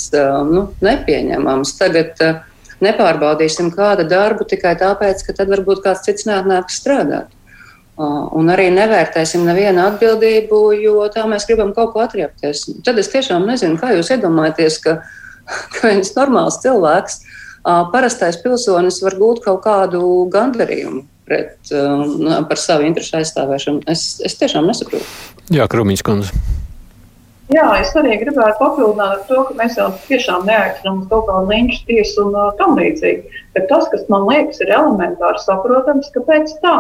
[0.51, 1.75] nu, nepieņemams.
[1.81, 2.23] Tagad,
[2.85, 7.29] nepārbaudīsim kādu darbu tikai tāpēc, ka tad varbūt kāds cits nāks strādāt.
[8.01, 12.65] Un arī nevērtēsim nevienu atbildību, jo tā mēs gribam kaut ko atriepties.
[12.87, 15.01] Tad es tiešām nezinu, kā jūs iedomājaties, ka,
[15.75, 17.21] ka viens normāls cilvēks,
[17.93, 20.01] parastais pilsonis, var gūt kaut kādu
[20.33, 21.75] gandarījumu pret,
[22.51, 23.85] par savu interesu aizstāvēšanu.
[23.91, 25.07] Es, es tiešām nesaprotu.
[25.55, 26.35] Jā, Krūmiņš kundze.
[27.51, 31.51] Jā, es arī gribētu papildināt ar to, ka mēs jau tiešām neaicinām uz kaut kādu
[31.51, 33.41] linču tiesu un uh, tam līdzīgi.
[33.57, 36.77] Bet tas, kas man liekas, ir elementāri saprotams, kāpēc tā.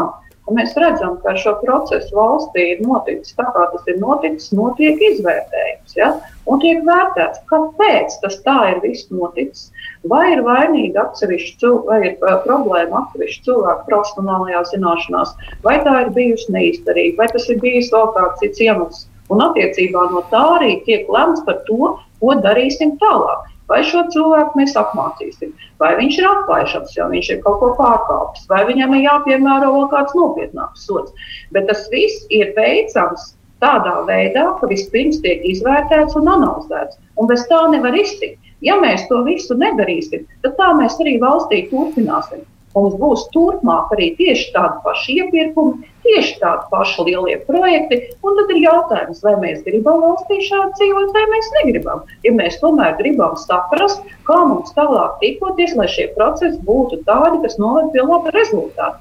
[0.50, 4.98] Un mēs redzam, ka šo procesu valstī ir noticis tā, kā tas ir noticis, notiek
[5.12, 5.92] izvērtējums.
[5.94, 6.08] Ja?
[6.50, 8.80] Un tiek vērtēts, kāpēc tas tā ir
[9.14, 9.68] noticis.
[10.10, 15.94] Vai ir vainīgi atsevišķi cilvēki, vai ir uh, problēma atsevišķi cilvēku profesionālajā zināšanās, vai tā
[16.02, 19.06] ir bijusi neizdarība, vai tas ir bijis vēl kāds cits iemesls.
[19.31, 23.46] Un attiecībā no tā arī tiek lemts par to, ko darīsim tālāk.
[23.71, 28.48] Vai šo cilvēku mēs apmācīsim, vai viņš ir atlaižams, jo viņš ir kaut ko pārkāpis,
[28.50, 31.14] vai viņam ir jāpiemēro vēl kāds nopietnāks sots.
[31.54, 33.31] Bet tas viss ir veicams
[33.62, 38.40] tādā veidā, ka vispirms tiek izvērtēts un analizēts, un bez tā nevar iztikt.
[38.64, 42.42] Ja mēs to visu nedarīsim, tad tā mēs arī valstī turpināsim.
[42.75, 48.00] Mums būs turpmāk arī tieši tādi paši iepirkumi, tieši tādi paši lielie projekti.
[48.40, 52.04] Tad ir jautājums, vai mēs gribam valstī šādi dzīvot, vai mēs negribam.
[52.27, 57.58] Ja mēs tomēr gribam saprast, kā mums tālāk rīkoties, lai šie procesi būtu tādi, kas
[57.63, 58.98] noved pie laba rezultāta.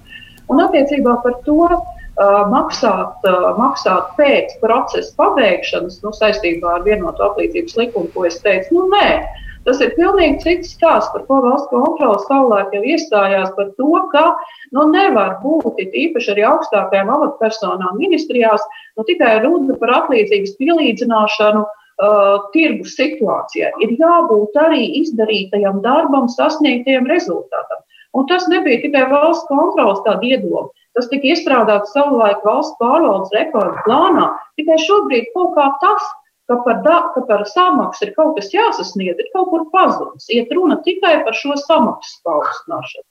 [0.49, 1.81] Un attiecībā par to uh,
[2.51, 8.75] maksāt, uh, maksāt pēc procesa pabeigšanas, nu, saistībā ar vienotu aplīdzības likumu, ko es teicu,
[8.75, 9.11] nu, nē.
[9.69, 14.23] Tas ir pilnīgi cits stāsts, par ko valsts kontrole savulaik jau iestājās par to, ka
[14.73, 18.63] nu, nevar būt īpaši arī augstākajām amatpersonām ministrijās
[18.97, 23.69] nu, tikai runa par atlīdzības pielīdzināšanu uh, tirgus situācijai.
[23.85, 27.85] Ir jābūt arī izdarītajam darbam, sasniegtajam rezultātam.
[28.17, 30.65] Un tas nebija tikai valsts kontrolas tāda iedoma.
[30.97, 34.31] Tas tika iestrādāts savulaik valsts pārvaldes reformu plānā.
[34.57, 36.09] Tikai šobrīd kaut kā tas
[36.49, 40.27] ka par, da, ka par samaksu ir kaut kas jāsasniedz, ir kaut kur pazudis.
[40.33, 43.07] Iet runa tikai par šo samaksu paaugstināšanu.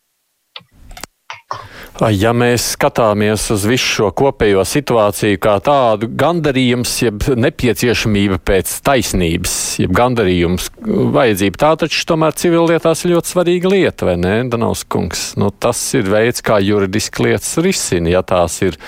[2.12, 9.54] Ja mēs skatāmies uz visu šo kopējo situāciju kā tādu, gandarījums, jeb nepieciešamība pēc taisnības,
[9.82, 10.68] jeb gandarījums,
[11.16, 15.24] vajadzība, tā taču tomēr civillietās ir ļoti svarīga lieta, vai ne, Danovs kungs?
[15.40, 18.78] Nu, tas ir veids, kā juridiski lietas risina, ja tās ir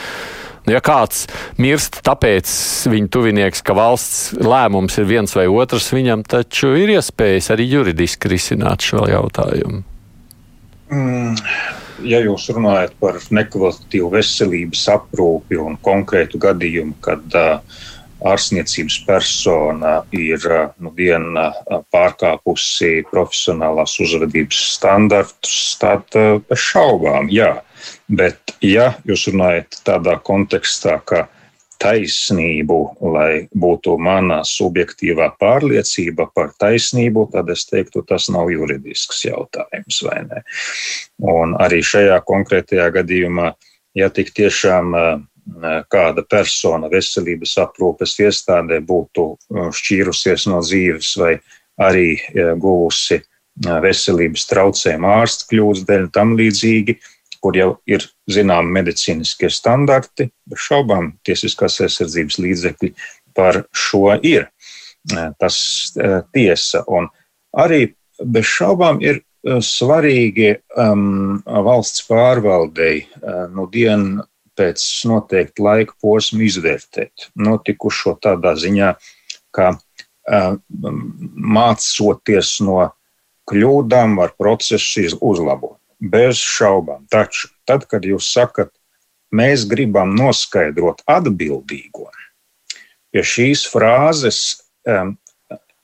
[0.67, 1.25] Nu, ja kāds
[1.61, 2.51] mirst, tāpēc
[2.93, 8.33] viņa tuvinieks, ka valsts lēmums ir viens vai otrs, viņam taču ir iespējas arī juridiski
[8.33, 9.85] risināt šo jautājumu.
[10.91, 11.39] Mm,
[12.05, 17.81] ja jūs runājat par nekvalitatīvu veselības aprūpi un konkrētu gadījumu, kad uh,
[18.27, 20.45] ārstniecības persona ir
[20.83, 21.51] nu, diena
[21.93, 27.55] pārkāpusi profesionālās uzvedības standartus, tad bez šaubām, jā.
[28.13, 31.27] Bet, ja jūs runājat tādā kontekstā, ka
[31.81, 32.79] taisnību,
[33.15, 40.19] lai būtu mana subjektīvā pārliecība par taisnību, tad es teiktu, tas nav juridisks jautājums vai
[40.27, 40.43] ne.
[41.25, 43.55] Un arī šajā konkrētajā gadījumā,
[43.97, 44.93] ja tik tiešām
[45.91, 51.33] kāda persona veselības aprūpes iestādē būtu šķīrusies no dzīves vai
[51.81, 52.21] arī
[52.61, 53.23] guvusi
[53.61, 56.99] veselības traucējumu ārsta kļūdas dēļ, tam līdzīgi
[57.41, 62.93] kur jau ir zināmi medicīniskie standarti, bez šaubām tiesiskās aizsardzības līdzekļi
[63.37, 64.51] par šo ir.
[65.41, 65.57] Tas
[66.35, 66.85] tiesa.
[66.93, 67.09] Un
[67.57, 67.87] arī
[68.21, 69.23] bez šaubām ir
[69.65, 73.07] svarīgi um, valsts pārvaldei
[73.55, 74.27] no dienu
[74.61, 78.91] pēc noteikta laika posma izvērtēt notikušo tādā ziņā,
[79.57, 80.59] ka uh,
[81.57, 82.91] mācoties no
[83.51, 85.80] kļūdām, var procesu uzlabot.
[86.01, 87.05] Bez šaubām.
[87.13, 88.73] Taču, tad, kad jūs sakat,
[89.37, 92.09] mēs gribam noskaidrot atbildīgo,
[93.13, 94.41] pie šīs frāzes
[94.89, 95.15] um,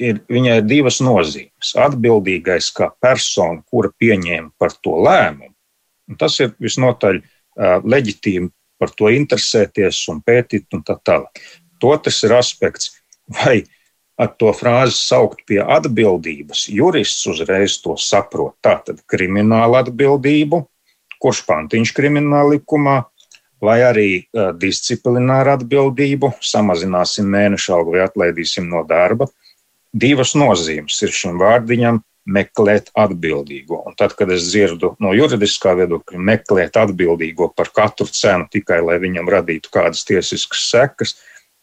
[0.01, 1.75] ir, viņai ir divas nozīmes.
[1.79, 5.55] Atbildīgais kā persona, kura pieņēma par to lēmumu,
[6.21, 8.51] tas ir visnotaļ uh, leģitīmi
[8.81, 11.41] par to interesēties un pētīt un tā tālāk.
[11.87, 12.97] Otrs ir aspekts,
[13.39, 13.61] vai
[14.17, 18.57] ar to frāzi saukt pie atbildības, jurists uzreiz to saprot.
[18.65, 20.63] Tātad krimināla atbildību,
[21.21, 22.97] kurš pantiņš krimināla likumā,
[23.63, 24.11] vai arī
[24.61, 29.29] disciplināra atbildību, samazināsim mēnešu algu vai atlaidīsim no darba.
[29.97, 33.81] Divas nozīmes ir šim vārdiņam meklēt atbildīgo.
[33.87, 38.99] Un tad, kad es dzirdu no juridiskā viedokļa, meklēt atbildīgo par katru cenu tikai, lai
[39.03, 41.15] viņam radītu kādas tiesiskas sekas,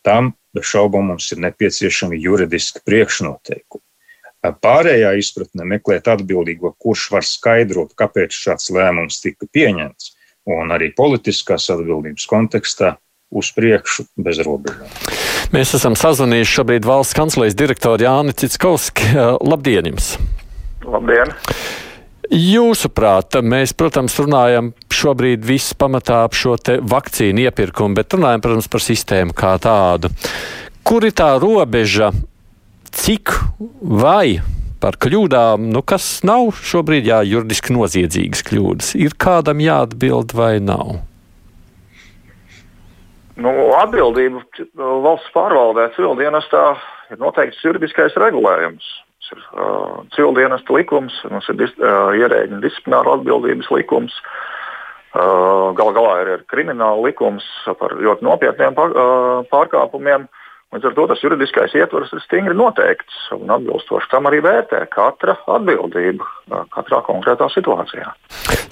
[0.06, 3.84] tam bez šaubām mums ir nepieciešami juridiski priekšnoteikumi.
[4.44, 10.12] Pārējā izpratne meklēt atbildīgo, kurš var skaidrot, kāpēc šāds lēmums tika pieņemts,
[10.52, 12.98] un arī politiskās atbildības kontekstā
[13.34, 14.92] uz priekšu bez robežām.
[15.56, 19.14] Mēs esam sazvanījuši šobrīd valsts kancelejas direktoru Jāni Citskovski.
[19.46, 20.16] Labdien jums!
[20.84, 21.32] Labdien!
[22.34, 28.82] Jūsuprāt, mēs, protams, runājam šobrīd viss pamatā ap šo vakcīnu iepirkumu, bet runājam, protams, par
[28.82, 30.10] sistēmu kā tādu.
[30.82, 32.10] Kur ir tā robeža,
[32.90, 33.36] cik
[33.82, 34.42] vai
[34.82, 41.04] par kļūdām, nu, kas nav šobrīd jā, juridiski noziedzīgas kļūdas, ir kādam jāatbild vai nav?
[43.38, 44.42] Nu, atbildība
[45.06, 46.66] valsts pārvaldē civildienestā
[47.14, 48.90] ir noteikts juridiskais regulējums.
[49.34, 54.16] Ir uh, civildienesta likums, mums ir dis, uh, ierēģiņa disciplināra atbildības likums.
[55.14, 57.46] Uh, Galu galā ir, ir krimināla likums
[57.80, 60.26] par ļoti nopietniem pār, uh, pārkāpumiem.
[60.30, 64.80] Uh, Līdz ar to tas juridiskais ietvers ir stingri noteikts un atbilstoši tam arī vērtē
[64.94, 66.26] katra atbildība
[66.74, 68.10] katrā konkrētā situācijā.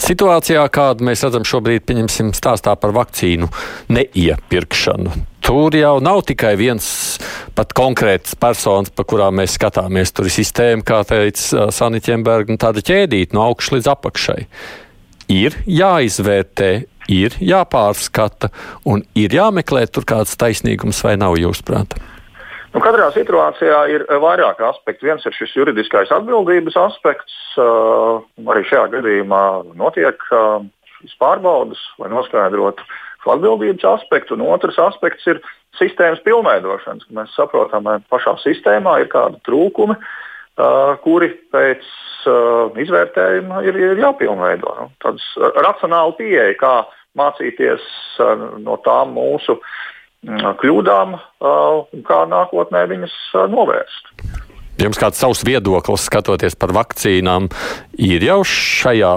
[0.01, 3.51] Situācijā, kādu mēs redzam šobrīd, pieņemsim stāstā par vakcīnu
[3.93, 5.13] neiepirkšanu.
[5.51, 6.85] Tur jau nav tikai viens
[7.57, 10.13] pat konkrēts personis, pa kurām mēs skatāmies.
[10.15, 14.37] Tur ir sistēma, kā teica Sanita Čemberga, tāda ķēdīta no augšas līdz apakšai.
[15.35, 16.69] Ir jāizvērtē
[17.11, 18.47] ir jāpārskata
[18.87, 21.99] un ir jāmeklē tur kāds taisnīgums vai nav jūsuprāt?
[22.71, 25.11] Nu, katrā situācijā ir eh, vairāk aspektu.
[25.11, 27.35] Viens ir šis juridiskais atbildības aspekts.
[27.59, 29.45] Uh, arī šajā gadījumā
[29.75, 30.63] notiek uh,
[31.01, 34.35] šīs pārbaudas, lai noskaidrotu šo atbildības aspektu.
[34.37, 35.41] Un otrs aspekts ir
[35.79, 37.07] sistēmas pilnveidošanas.
[37.15, 39.97] Mēs saprotam, ka pašā sistēmā ir kādi trūkumi,
[41.05, 41.85] kuri pēc
[42.81, 44.75] izvērtējuma ir, ir jāpilnveido.
[44.79, 46.73] Nu, Tāds racionāli pieeja, kā
[47.17, 47.85] mācīties
[48.61, 49.57] no tām mūsu
[50.61, 53.15] kļūdām un kā nākotnē viņas
[53.49, 54.11] novērst.
[54.81, 57.49] Jums kāds savs viedoklis, skatoties par vakcīnām,
[58.01, 59.15] ir jau šajā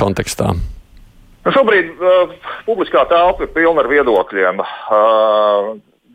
[0.00, 0.54] kontekstā?
[1.50, 5.72] Nu, šobrīd uh, publiskā telpa ir pilna ar viedokļiem, uh,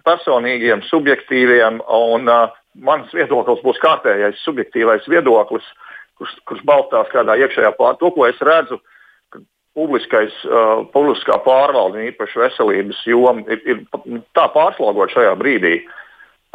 [0.07, 5.67] personīgiem, subjektīviem, un uh, mans viedoklis būs kārtējais subjektīvais viedoklis,
[6.15, 9.43] kurš, kurš balstās kādā iekšējā pār to, ko es redzu uh,
[9.75, 15.81] publiskais, uh, publiskā pārvalde, īpaši veselības joma, ir, ir tā pārslogot šajā brīdī.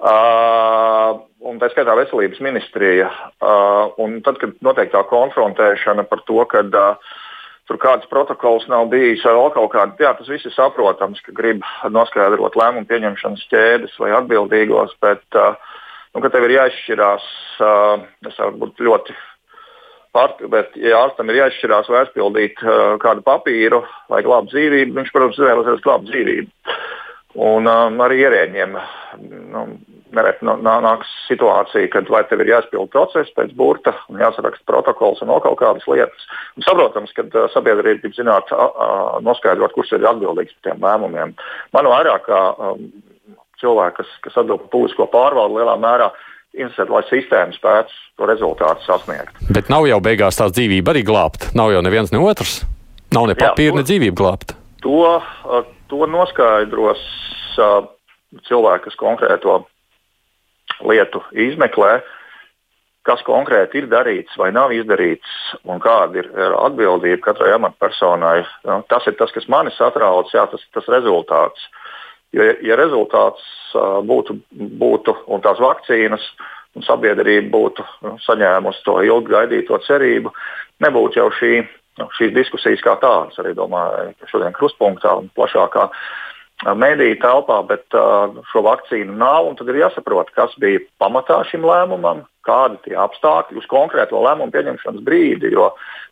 [0.01, 3.13] Uh, un tā skaitā veselības ministrija.
[3.45, 3.93] Uh,
[4.25, 7.19] tad, kad notiek tā konfrontēšana par to, ka uh,
[7.69, 11.35] tur kāds protokols nav bijis vai vēl kaut kāda, jā, tas viss ir saprotams, ka
[11.37, 15.59] grib noskaidrot lēmumu pieņemšanas ķēdes vai atbildīgos, bet, uh,
[16.15, 17.27] nu, tev ir jāizšķirās,
[17.65, 19.19] uh, es varu būt ļoti
[20.11, 25.13] Part, bet, ja ārstam ir jāizšķirās vai aizpildīt uh, kādu papīru, lai glābtu dzīvību, viņš,
[25.15, 26.79] protams, izvēlēsies glābt dzīvību.
[27.47, 28.75] Un um, arī ierēģiem
[29.53, 29.63] nu,
[30.17, 35.33] nereti nāks situācija, kad vai tev ir jāizpild process pēc burta un jāsaraksta protokols un
[35.33, 36.27] vēl kaut kādas lietas.
[36.59, 38.51] Un saprotams, ka sabiedrība grib zināt,
[39.27, 41.37] noskaidrot, kurš ir atbildīgs par tiem lēmumiem.
[41.77, 42.43] Man vairāk kā
[43.61, 46.11] cilvēki, kas, kas atbild par publisko pārvaldu lielā mērā,
[46.57, 49.37] interesēt, lai sistēma spētu to rezultātu sasniegt.
[49.55, 51.53] Bet nav jau beigās tās dzīvība arī glābta.
[51.59, 52.61] Nav jau neviens ne otrs.
[53.15, 54.57] Nav ne papīra, ne dzīvība glābta.
[54.85, 55.21] To,
[55.91, 57.03] to noskaidros
[58.47, 59.61] cilvēki, kas konkrēto
[60.87, 62.01] lietu izmeklē,
[63.09, 68.43] kas konkrēti ir darīts vai nav izdarīts un kāda ir atbildība katrai amatpersonai.
[68.93, 71.65] Tas ir tas, kas mani satrauc, jā, tas, tas rezultāts.
[72.37, 73.43] Jo, ja rezultāts
[74.07, 74.37] būtu,
[74.79, 76.23] būtu un tās vakcīnas
[76.79, 80.31] un sabiedrība būtu nu, saņēmusi to ilgi gaidīto cerību,
[80.85, 81.55] nebūtu jau šī,
[81.99, 83.39] nu, šīs diskusijas kā tādas.
[83.43, 85.89] Arī domāju, šodien krustpunktā un plašākā
[86.77, 87.87] mediju telpā, bet
[88.51, 89.53] šo vakcīnu nav.
[89.59, 95.07] Tad ir jāsaprot, kas bija pamatā šim lēmumam, kādi tie apstākļi uz konkrēto lēmumu pieņemšanas
[95.07, 95.55] brīdi.
[95.55, 95.71] Jo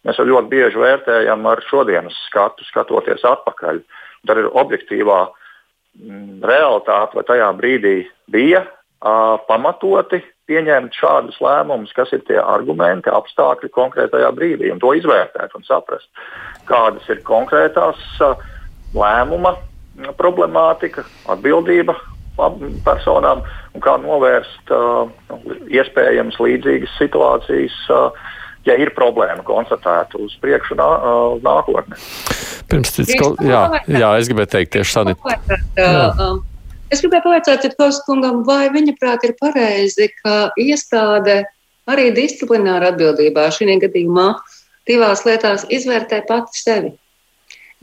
[0.08, 3.82] mēs jau ļoti bieži vērtējam ar šodienas skatu, skatoties atpakaļ.
[4.28, 5.36] Tad ir objektīvā uh,
[5.98, 7.94] Mm, realitāte, vai tajā brīdī
[8.30, 14.92] bija uh, pamatoti pieņemt šādus lēmumus, kas ir tie argumenti, apstākļi konkrētajā brīdī, un to
[14.94, 16.06] izvērtēt un saprast,
[16.70, 18.38] kādas ir konkrētās uh,
[18.94, 19.56] lēmuma
[20.18, 21.96] problemātika, atbildība
[22.86, 23.40] personām
[23.74, 25.08] un kā novērst uh,
[25.74, 28.28] iespējamas līdzīgas situācijas uh,
[28.68, 30.88] ja ir problēma konstatēta uz priekšu nā,
[31.36, 31.98] uz nākotni.
[32.68, 35.38] Pirms cits, kaut, jā, jā, es gribēju teikt tieši Sanita.
[35.78, 36.42] Um,
[36.92, 41.40] es gribēju pavaicāt Citkovs kungam, vai viņa prāt ir pareizi, ka iestāde
[41.88, 44.30] arī disciplināra atbildībā šī gadījumā
[44.88, 46.92] divās lietās izvērtē pati sevi.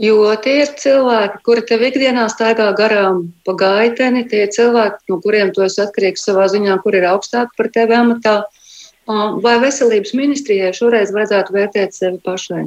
[0.02, 5.22] Jo tie ir cilvēki, kuri tev ikdienā staigā garām pa gaiteni, tie ir cilvēki, no
[5.24, 8.42] kuriem tu esi atkarīgs savā ziņā, kur ir augstāki par tevi amatā.
[8.44, 8.66] Uh,
[9.06, 12.64] Vai veselības ministrijai šoreiz vajadzētu vērtēt sevi pašai?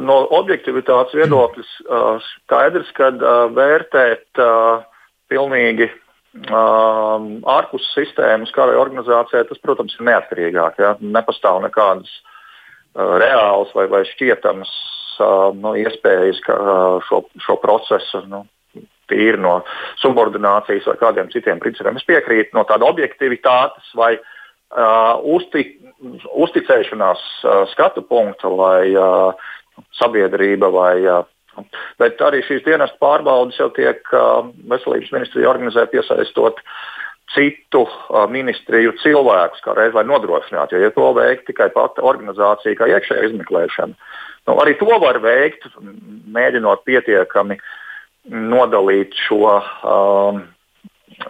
[0.00, 1.64] No objektivitātes viedokļa
[2.24, 3.10] skaidrs, ka
[3.52, 4.40] vērtēt
[5.28, 5.90] pilnīgi
[6.48, 10.80] ārpus sistēmas, kā arī organizācijai, tas, protams, ir neatkarīgāk.
[10.80, 10.94] Ja?
[11.04, 12.14] Nepastāv nekādas
[12.96, 14.72] reālas vai, vai šķietamas
[15.60, 16.42] nu, iespējas
[17.08, 18.44] šo, šo procesu nu,
[19.10, 19.60] tīri no
[20.02, 21.96] subordinācijas vai kādiem citiem principiem.
[21.98, 24.28] Es piekrītu no tāda objektivitātes vai uh,
[24.70, 25.64] uh, uzti,
[26.44, 29.50] uzticēšanās uh, skatu punkta, lai uh,
[30.00, 31.26] sabiedrība vai uh,
[31.98, 33.98] Bet arī šīs dienas pārbaudas jau tiek
[34.70, 36.62] veselības ministrija organizē piesaistot
[37.34, 37.84] citu
[38.32, 40.76] ministriju cilvēkus, kā reiz lai nodrošinātu.
[40.76, 43.94] Jo, ja to veikt tikai pati organizācija, kā iekšējā izmeklēšana,
[44.48, 45.68] nu, arī to var veikt,
[46.34, 47.60] mēģinot pietiekami
[48.30, 50.42] nodalīt šo um,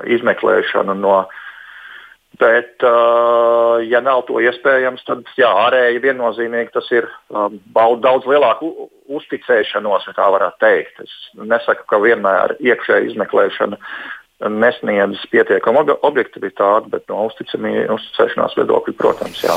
[0.08, 1.20] izmeklēšanu no
[2.40, 8.88] Bet, uh, ja nav to iespējams, tad jā, ārēji viennozīmīgi tas ir um, daudz lielāku
[9.12, 11.02] uzticēšanos, ja tā varētu teikt.
[11.04, 13.76] Es nesaku, ka vienmēr iekšēja izmeklēšana
[14.48, 19.56] nesniedz pietiekamu objektivitāti, bet no uzticēšanās viedokļa, protams, jā.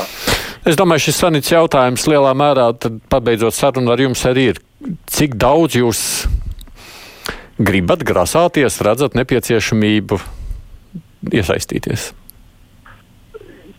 [0.68, 2.70] Es domāju, šis sanīts jautājums lielā mērā,
[3.12, 4.60] pabeidzot sarunu ar jums, arī ir,
[5.08, 6.02] cik daudz jūs
[7.60, 10.20] gribat grasāties, redzat nepieciešamību
[11.32, 12.12] iesaistīties.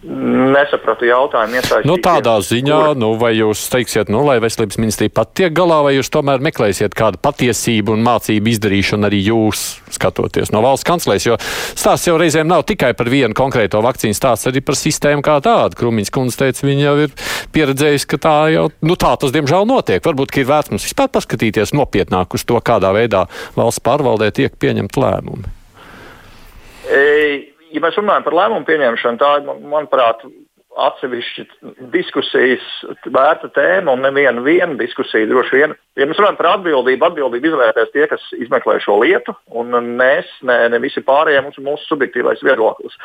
[0.05, 1.61] Nesapratu jautājumu.
[1.89, 2.97] Nu, tādā ziņā, kur...
[3.01, 6.93] nu, vai jūs teiksiet, nu, lai veselības ministrija pat tiek galā, vai jūs tomēr meklēsiet
[6.97, 9.63] kādu patiesību un mācību izdarīšanu arī jūs
[9.95, 14.51] skatoties no valsts kanclēs, jo stāsts jau reizēm nav tikai par vienu konkrēto vakcīnu, stāsts
[14.51, 15.79] arī par sistēmu kā tādu.
[15.81, 17.17] Krūmiņas kundze teica, viņa jau ir
[17.57, 20.05] pieredzējusi, ka tā jau, nu, tā tas diemžēl notiek.
[20.05, 23.25] Varbūt, ir vērts mums vispār paskatīties nopietnāk uz to, kādā veidā
[23.57, 25.49] valsts pārvaldē tiek pieņemt lēmumi.
[26.93, 30.23] Ei ja mēs runājam par lēmumu pieņemšanu, tā ir, manuprāt,
[30.75, 31.45] atsevišķa
[31.93, 32.63] diskusijas
[33.07, 35.75] vērta tēma un neviena viena diskusija droši vien.
[35.95, 40.57] Ja mēs runājam par atbildību, atbildību izvērtēs tie, kas izmeklē šo lietu, un mēs, ne,
[40.73, 42.99] ne visi pārējie, mums ir mūsu subjektīvais viedoklis.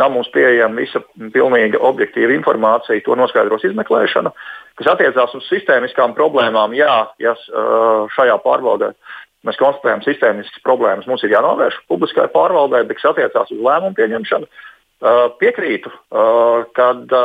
[0.00, 1.02] Nav mums pieejama visa
[1.34, 4.32] pilnīga objektīva informācija, to noskaidros izmeklēšana,
[4.80, 6.74] kas attiecās uz sistēmiskām problēmām.
[6.74, 7.36] Jā, ja
[8.16, 8.94] šajā pārbaudē
[9.46, 11.08] Mēs konstatējam sistēmiskas problēmas.
[11.10, 14.46] Mums ir jānovērš publiskai pārvaldē, bet kas attiecās uz lēmumu pieņemšanu,
[15.40, 15.90] piekrītu,
[16.78, 17.16] kad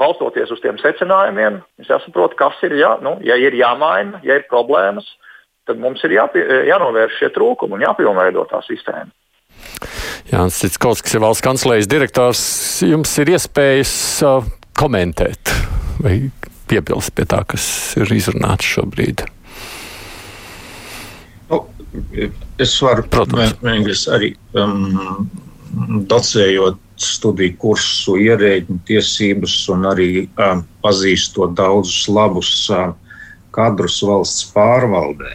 [0.00, 4.46] balstoties uz tiem secinājumiem, mums jāsaprot, kas ir, jā, nu, ja ir jāmaina, ja ir
[4.48, 5.04] problēmas,
[5.68, 9.12] tad mums ir jāpie, jānovērš šie trūkumi un jāpilnveido tā sistēma.
[10.32, 12.42] Jānis Citskovs, kas ir valsts kanclējas direktors,
[12.84, 13.94] jums ir iespējas
[14.78, 15.52] komentēt
[16.00, 16.16] vai
[16.68, 17.66] piebilst pie tā, kas
[18.00, 19.26] ir izrunāts šobrīd.
[22.58, 25.28] Es varu, protams, arī um,
[26.10, 32.94] docējot studiju kursu ierēģiņu tiesības un arī um, pazīstot daudzus labus um,
[33.54, 35.32] kadrus valsts pārvaldē.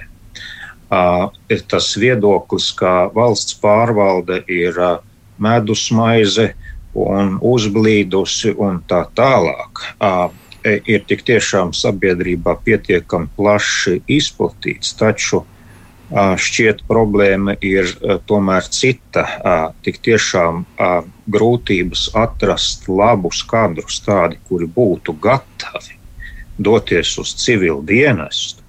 [0.89, 1.29] Uh,
[1.69, 4.97] tas viedoklis, ka valsts pārvalde ir uh,
[5.39, 6.49] medus maize
[6.95, 9.83] un uzblīdusi un tā tālāk.
[9.99, 10.27] Uh,
[10.65, 15.55] ir tik tiešām sabiedrībā pietiekami plaši izplatīts, taču uh,
[16.13, 17.91] šķiet problēma ir
[18.29, 19.25] tomēr cita.
[19.85, 20.65] Tik tiešām
[21.29, 25.97] grūtības atrast labus kadrus, tādi, kuri būtu gatavi
[26.59, 28.63] doties uz civilu dienestu,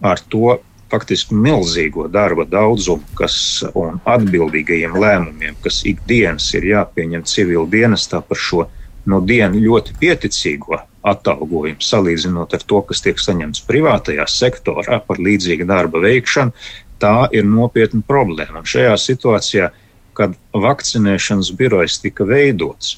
[0.00, 0.56] ar to
[0.90, 3.36] faktiski milzīgo darba daudzumu kas,
[3.74, 8.68] un atbildīgajiem lēmumiem, kas ikdienas ir jāpieņem civilu dienestā par šo
[9.06, 15.68] no dienu ļoti pieticīgo atalgojumu, salīdzinot ar to, kas tiek saņemts privātajā sektorā par līdzīgu
[15.68, 16.54] darba veikšanu,
[17.02, 18.62] tā ir nopietna problēma.
[18.62, 19.70] Un šajā situācijā,
[20.16, 22.96] kad vakcinēšanas birojas tika veidots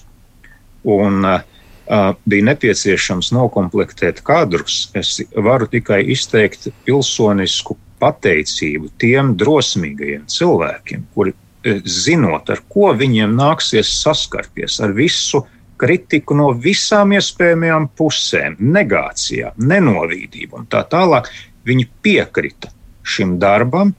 [0.88, 1.42] un uh,
[2.28, 11.34] bija nepieciešams noklāpēt kadrus, es varu tikai izteikt pilsonisku pateicību tiem drosmīgajiem cilvēkiem, kuri
[11.84, 15.42] zinot, ar ko viņiem nāksies saskarties, ar visu
[15.78, 21.30] kritiku no visām iespējamajām pusēm, negācijām, nenovīdību un tā tālāk.
[21.68, 22.72] Viņi piekrita
[23.06, 23.94] šim darbam.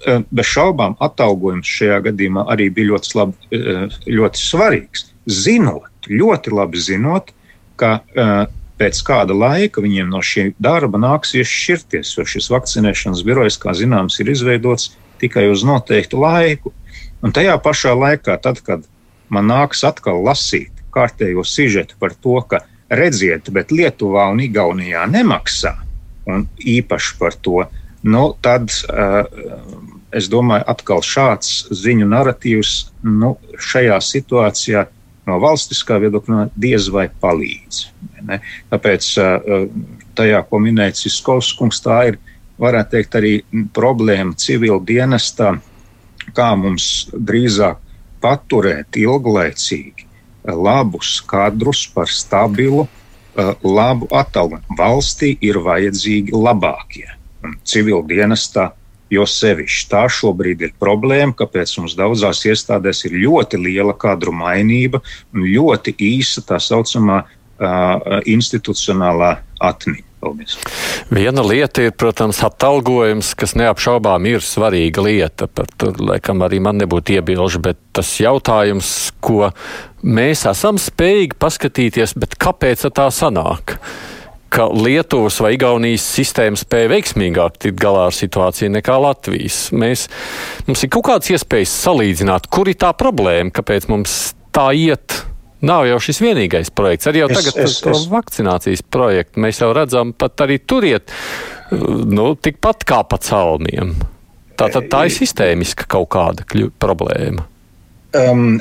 [0.00, 5.10] Eh, bez šaubām atalgojums šajā gadījumā arī bija ļoti, slab, eh, ļoti svarīgs.
[5.28, 7.34] Zinot, ļoti labi zinot,
[7.76, 8.46] ka eh,
[8.80, 14.16] pēc kāda laika viņiem no šī darba nāksies šķirties, jo šis vakcinēšanas birojs, kā zināms,
[14.20, 16.72] ir izveidots tikai uz noteiktu laiku.
[17.20, 18.88] Un tajā pašā laikā, tad, kad
[19.28, 25.74] man nāks atkal lasīt kārtējo sižetu par to, ka redziet, bet Lietuvā un Igaunijā nemaksā,
[26.30, 27.62] un īpaši par to,
[28.02, 29.22] nu, tad uh,
[30.16, 32.74] es domāju, atkal šāds ziņu narratīvs
[33.06, 33.36] nu,
[33.70, 34.86] šajā situācijā
[35.28, 37.84] no valstiskā viedokļa diez vai palīdz.
[38.26, 38.40] Ne?
[38.72, 39.68] Tāpēc uh,
[40.18, 42.20] tajā, ko minēja Ciskovs kungs, tā ir,
[42.60, 43.34] varētu teikt, arī
[43.76, 45.54] problēma civil dienestā,
[46.36, 47.80] kā mums drīzāk
[48.20, 49.99] paturēt ilglaicīgi
[50.54, 52.88] labus kadrus par stabilu,
[53.36, 54.76] eh, labu atalgojumu.
[54.78, 57.08] Valstī ir vajadzīgi labākie.
[57.64, 58.70] Civil dienestā
[59.10, 65.02] jo sevišķi tā šobrīd ir problēma, kāpēc mums daudzās iestādēs ir ļoti liela kadru mainība
[65.34, 70.06] un ļoti īsa tā saucamā uh, institucionālā atmiņa.
[70.20, 70.58] Paldies.
[71.08, 75.48] Viena lieta ir, protams, atalgojums, kas neapšaubām ir svarīga lieta.
[75.48, 78.90] Par to, laikam, arī man nebūtu iebilžu, bet tas jautājums,
[79.24, 79.48] ko
[80.02, 83.78] mēs esam spējīgi paskatīties, bet kāpēc tā sanāk?
[84.50, 89.68] ka Lietuvas vai Igaunijas sistēma spēja veiksmīgāk tikt galā ar situāciju nekā Latvijas.
[89.70, 90.08] Mēs,
[90.66, 94.16] mums ir kaut kādas iespējas salīdzināt, kur ir tā problēma, kāpēc mums
[94.50, 95.20] tā iet
[95.60, 97.08] Nav jau šis vienīgais projekts.
[97.10, 98.06] Arī jau es, tagad es, to es.
[98.08, 101.12] vakcinācijas projektu mēs jau redzam, pat arī turiet
[101.70, 103.92] nu, tikpat kā pa celmiem.
[104.56, 106.46] Tā, tā, tā ir sistēmiska kaut kāda
[106.80, 107.44] problēma.
[108.10, 108.58] Um,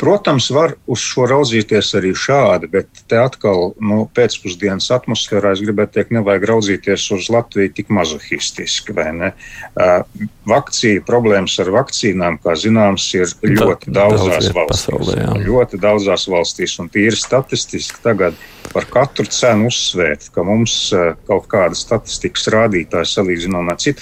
[0.00, 5.98] protams, var uz šo raudzīties arī šādi, bet te atkal nu, pēcpusdienas atmosfērā es gribētu
[5.98, 8.96] teikt, nevajag raudzīties uz Latviju tik mazohistiski.
[8.96, 10.00] Uh,
[10.48, 14.88] vakcīna problēmas ar vakcīnām, kā zināms, ir ļoti da, daudzās valstīs.
[14.88, 18.40] Pasaulē, ļoti daudzās valstīs, un tīri statistiski tagad
[18.72, 24.00] par katru cenu uzsvērt, ka mums uh, kaut kāda statistikas rādītāja salīdzinām ar citu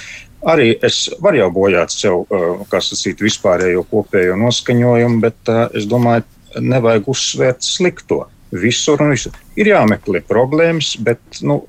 [0.49, 2.23] Arī es varu jau bojāt sev,
[2.71, 6.25] kā sacīt, vispārējo kopējo noskaņojumu, bet es domāju,
[6.61, 9.35] nevajag uzsvērt slikto visur un visur.
[9.59, 11.61] Ir jāmeklē problēmas, bet nu,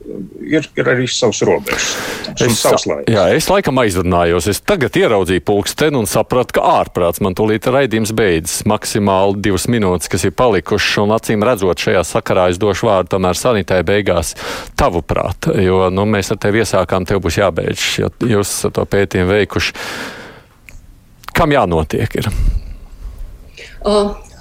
[0.42, 1.92] ir, ir arī savs robežas.
[2.32, 2.64] Es,
[3.12, 4.48] jā, es laikam aizrunājos.
[4.50, 8.64] Es tagad ieraudzīju pulksteni un sapratu, ka ārprāts man tūlīt raidījums beidzas.
[8.70, 13.38] Maksimāli divas minūtes, kas ir palikušas, un acīm redzot šajā sakarā es došu vārdu tomēr
[13.38, 14.34] sanitē beigās
[14.80, 19.76] tavuprāt, jo nu, mēs ar tevi iesākām, tev būs jābeidz, jo jūs to pētījumu veikuši.
[21.38, 22.22] Kam jānotiek?
[22.22, 22.32] Ir?
[23.88, 23.98] O,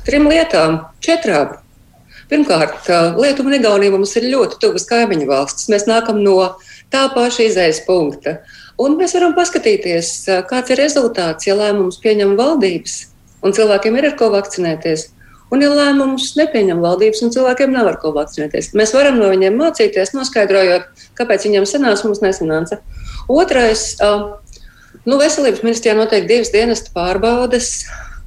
[0.07, 1.59] trim lietām, četrām.
[2.31, 2.87] Pirmkārt,
[3.18, 5.66] Lietuva un Igaunija mums ir ļoti tuvas kaimiņu valstis.
[5.72, 6.37] Mēs nākam no
[6.93, 8.39] tā paša izējas punkta.
[8.81, 10.12] Un mēs varam paskatīties,
[10.49, 13.01] kāds ir rezultāts, ja lēmumus pieņem valdības
[13.43, 15.09] un cilvēkiem ir ar ko vakcinēties.
[15.51, 19.57] Un, ja lēmumus nepieņem valdības un cilvēkiem nav ar ko vakcinēties, mēs varam no viņiem
[19.59, 20.87] mācīties, noskaidrojot,
[21.18, 22.78] kāpēc viņiem sanāca, mums nesanāca.
[23.26, 27.72] Otrais, nu, veselības ministrijā notiek divas dienas pārbaudes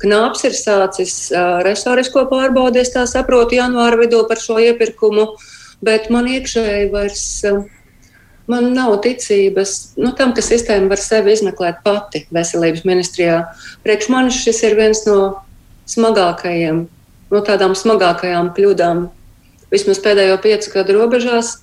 [0.04, 1.16] Knāps ir sācis
[1.64, 5.30] resorisko pārbaudi, es tā saprotu, janvāra vidū par šo iepirkumu,
[5.84, 7.24] bet man iekšēji vairs.
[8.52, 13.38] Man nav ticības nu, tam, ka sistēma var sevi izmeklēt pati veselības ministrijā.
[13.86, 15.20] Priekš manis šis ir viens no
[15.88, 16.82] smagākajiem,
[17.32, 19.06] no tādām smagākajām kļūdām,
[19.72, 21.62] vismaz pēdējo piecu gadu robežās.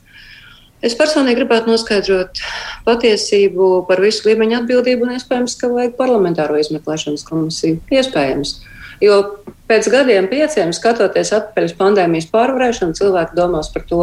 [0.85, 2.41] Es personīgi gribētu noskaidrot
[2.87, 7.83] patiesību par visu līmeņu atbildību, un iespējams, ka vajag parlamentāro izmeklēšanas komisiju.
[7.93, 8.57] Iespējams.
[9.05, 9.21] Jo
[9.69, 14.03] pēc gadiem, pieciem, skatoties atpakaļ uz pandēmijas pārvarēšanu, cilvēki domās par to,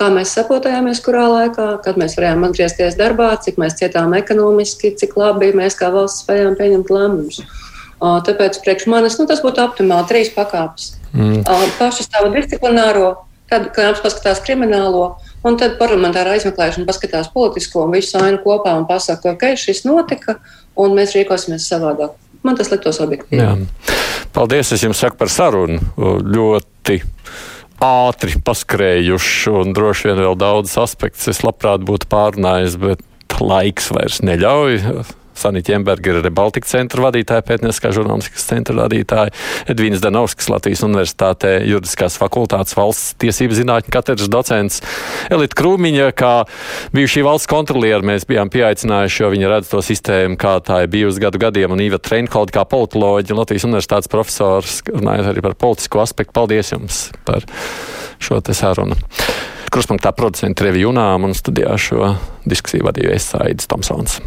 [0.00, 5.16] kā mēs sapotājāmies, kurā laikā, kad mēs varējām atgriezties darbā, cik mēs cietām ekonomiski, cik
[5.20, 7.42] labi mēs kā valsts spējām pieņemt lēmumus.
[8.00, 10.94] Tāpēc priekš manis nu, tas būtu optimāli trīs pakāpes.
[11.12, 11.42] Mm.
[11.76, 13.10] Pašu savu disciplināro,
[13.50, 18.84] tad, kad apskatās kriminālo, Un tad parlamentārā izmeklēšana paskatās politisko un visu ainu kopā un
[18.88, 20.36] pasaka, ka okay, šis notika
[20.80, 22.16] un mēs rīkosimies savādāk.
[22.44, 23.40] Man tas liktos objektīvi.
[23.40, 23.54] Jā.
[24.36, 25.80] Paldies, es jums saku par sarunu.
[26.24, 27.00] Ļoti
[27.84, 34.20] ātri paskrējuši un droši vien vēl daudz aspektus es labprāt būtu pārunājis, bet laiks vairs
[34.24, 34.80] neļauj.
[35.40, 39.34] Sanita Jemberga ir Baltika centra vadītāja, pētnieciskā žurnālistikas centra vadītāja,
[39.72, 44.80] Edvīnas Danovskis, Latvijas Universitātē juridiskās fakultātes valsts tiesību zinātņu katedras docents,
[45.32, 46.32] Elita Krūmiņa, kā
[46.96, 51.22] bijušī valsts kontroliera, mēs bijām pieaicinājuši, jo viņa redz to sistēmu, kā tā ir bijusi
[51.24, 56.36] gadu gadiem, un Īva Treinkolda kā politoloģija, Latvijas Universitātes profesors, runājot arī par politisko aspektu.
[56.36, 57.46] Paldies jums par
[58.20, 58.98] šo te sarunu.
[59.70, 62.16] Kruspunktā producenta Revi Junām un studijā šo
[62.48, 64.18] diskusiju vadīja Esaidis Tomsons.